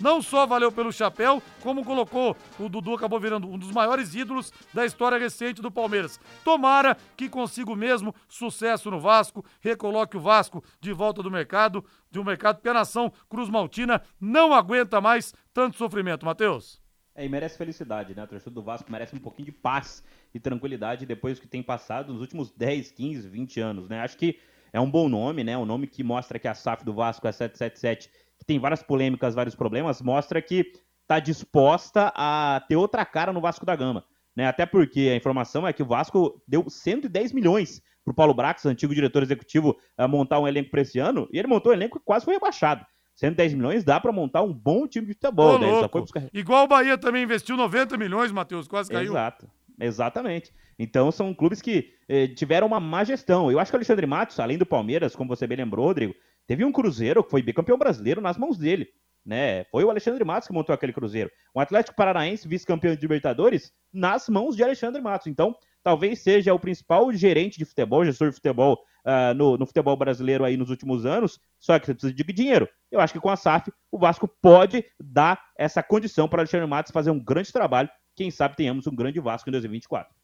[0.00, 4.52] não só valeu pelo chapéu, como colocou o Dudu acabou virando um dos maiores ídolos
[4.72, 6.20] da história recente do Palmeiras.
[6.44, 11.84] Tomara que consiga o mesmo sucesso no Vasco, recoloque o Vasco de volta do mercado,
[12.10, 16.82] de um mercado que a nação Cruz Maltina não aguenta mais tanto sofrimento, Matheus.
[17.14, 18.22] É, e merece felicidade, né?
[18.22, 20.02] A torcida do Vasco merece um pouquinho de paz
[20.34, 24.00] e tranquilidade depois que tem passado nos últimos 10, 15, 20 anos, né?
[24.00, 24.40] Acho que
[24.72, 25.56] é um bom nome, né?
[25.56, 28.10] Um nome que mostra que a SAF do Vasco é 777
[28.44, 30.70] que tem várias polêmicas, vários problemas, mostra que
[31.02, 34.04] está disposta a ter outra cara no Vasco da Gama.
[34.36, 34.46] Né?
[34.46, 38.66] Até porque a informação é que o Vasco deu 110 milhões para o Paulo Brax,
[38.66, 39.78] antigo diretor executivo,
[40.10, 42.84] montar um elenco para esse ano, e ele montou um elenco que quase foi rebaixado.
[43.16, 45.58] 110 milhões dá para montar um bom time de futebol.
[45.58, 45.88] né?
[45.88, 46.24] buscar...
[46.32, 49.12] Igual o Bahia também investiu 90 milhões, Matheus, quase caiu.
[49.12, 49.48] Exato,
[49.80, 50.52] exatamente.
[50.78, 53.50] Então são clubes que eh, tiveram uma má gestão.
[53.50, 56.14] Eu acho que o Alexandre Matos, além do Palmeiras, como você bem lembrou, Rodrigo,
[56.46, 58.88] Teve um Cruzeiro que foi bicampeão brasileiro nas mãos dele.
[59.24, 59.64] Né?
[59.64, 61.30] Foi o Alexandre Matos que montou aquele Cruzeiro.
[61.54, 65.26] Um Atlético Paranaense, vice-campeão de Libertadores, nas mãos de Alexandre Matos.
[65.26, 69.96] Então, talvez seja o principal gerente de futebol, gestor de futebol uh, no, no, futebol
[69.96, 72.68] brasileiro aí nos últimos anos, só que você precisa de dinheiro.
[72.90, 76.92] Eu acho que com a SAF, o Vasco pode dar essa condição para Alexandre Matos
[76.92, 77.88] fazer um grande trabalho.
[78.14, 80.14] Quem sabe tenhamos um grande Vasco em 2024.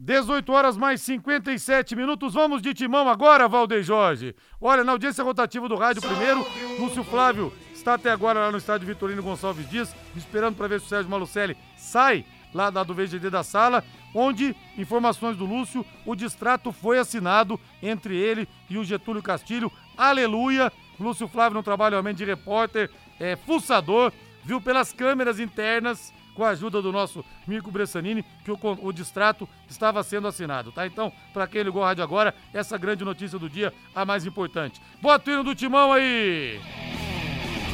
[0.00, 2.32] 18 horas mais 57 minutos.
[2.32, 4.34] Vamos de timão agora, Valdeir Jorge.
[4.58, 6.44] Olha, na audiência rotativa do rádio primeiro,
[6.78, 10.86] Lúcio Flávio está até agora lá no estádio Vitorino Gonçalves Dias, esperando para ver se
[10.86, 12.24] o Sérgio Malucelli sai
[12.54, 13.84] lá do VGD da sala,
[14.14, 19.70] onde, informações do Lúcio, o distrato foi assinado entre ele e o Getúlio Castilho.
[19.96, 20.72] Aleluia!
[20.98, 22.90] Lúcio Flávio no trabalho realmente de repórter,
[23.20, 24.12] é, fuçador,
[24.44, 29.46] viu pelas câmeras internas com a ajuda do nosso Mirko Bressanini, que o, o distrato
[29.68, 30.86] estava sendo assinado, tá?
[30.86, 34.80] Então, para quem ligou a rádio agora, essa grande notícia do dia, a mais importante.
[35.02, 36.58] Bota o hino do timão aí!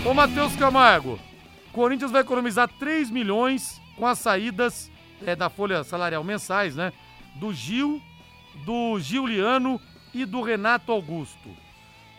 [0.04, 1.16] Ô, Matheus Camargo,
[1.70, 4.90] Corinthians vai economizar 3 milhões com as saídas
[5.24, 6.92] é, da folha salarial mensais, né?
[7.36, 8.02] Do Gil,
[8.64, 9.80] do Giuliano
[10.12, 11.50] e do Renato Augusto.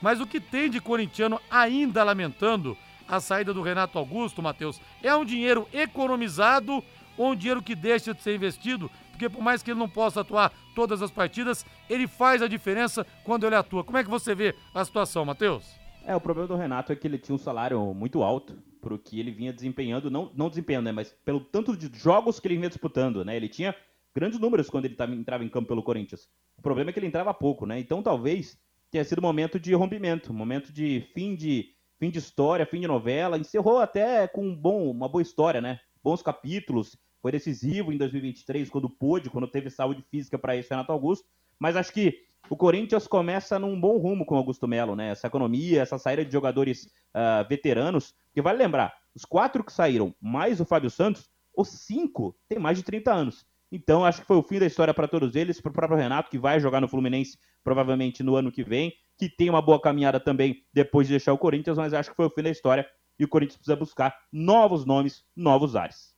[0.02, 2.78] Mas o que tem de corintiano ainda lamentando
[3.08, 6.84] a saída do Renato Augusto, Matheus, é um dinheiro economizado
[7.18, 10.22] ou um dinheiro que deixa de ser investido, porque por mais que ele não possa
[10.22, 13.84] atuar todas as partidas, ele faz a diferença quando ele atua.
[13.84, 15.76] Como é que você vê a situação, Matheus?
[16.06, 19.20] É, o problema do Renato é que ele tinha um salário muito alto pro que
[19.20, 22.70] ele vinha desempenhando, não, não desempenhando, né, mas pelo tanto de jogos que ele vinha
[22.70, 23.36] disputando, né?
[23.36, 23.76] Ele tinha
[24.16, 26.30] grandes números quando ele tava, entrava em campo pelo Corinthians.
[26.58, 27.78] O problema é que ele entrava pouco, né?
[27.80, 28.58] Então talvez
[28.90, 32.80] tenha sido um momento de rompimento, um momento de fim de fim de história, fim
[32.80, 33.38] de novela.
[33.38, 35.80] Encerrou até com um bom, uma boa história, né?
[36.04, 36.98] Bons capítulos.
[37.22, 41.28] Foi decisivo em 2023 quando pôde, quando teve saúde física para isso, Renato Augusto.
[41.60, 45.10] Mas acho que o Corinthians começa num bom rumo com Augusto Melo, né?
[45.10, 48.14] Essa economia, essa saída de jogadores uh, veteranos.
[48.28, 52.78] Porque vale lembrar, os quatro que saíram, mais o Fábio Santos, os cinco têm mais
[52.78, 53.46] de 30 anos.
[53.72, 56.30] Então, acho que foi o fim da história para todos eles, para o próprio Renato,
[56.30, 60.20] que vai jogar no Fluminense provavelmente no ano que vem, que tem uma boa caminhada
[60.20, 62.88] também depois de deixar o Corinthians, mas acho que foi o fim da história
[63.20, 66.16] e o Corinthians precisa buscar novos nomes, novos ares.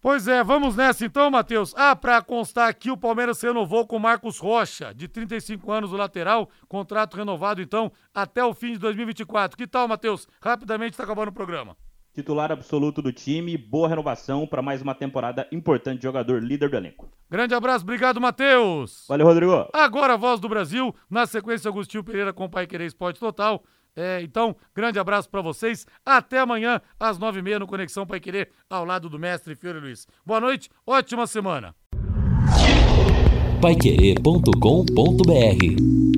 [0.00, 1.74] Pois é, vamos nessa então, Matheus.
[1.76, 6.48] Ah, para constar aqui, o Palmeiras renovou com Marcos Rocha, de 35 anos, o lateral,
[6.68, 9.56] contrato renovado então até o fim de 2024.
[9.56, 10.28] Que tal, Matheus?
[10.42, 11.76] Rapidamente está acabando o programa
[12.14, 17.10] titular absoluto do time, boa renovação para mais uma temporada importante, jogador líder do elenco.
[17.28, 19.04] Grande abraço, obrigado, Matheus.
[19.08, 19.68] Valeu, Rodrigo.
[19.72, 23.62] Agora a voz do Brasil, na sequência, Agostinho Pereira com o Pai Querer Esporte Total.
[23.96, 25.86] É, então, grande abraço para vocês.
[26.04, 29.80] Até amanhã, às nove e meia, no Conexão Pai Querer, ao lado do mestre Fiore
[29.80, 30.06] Luiz.
[30.24, 31.74] Boa noite, ótima semana.
[33.60, 36.13] Paiquerê.com.br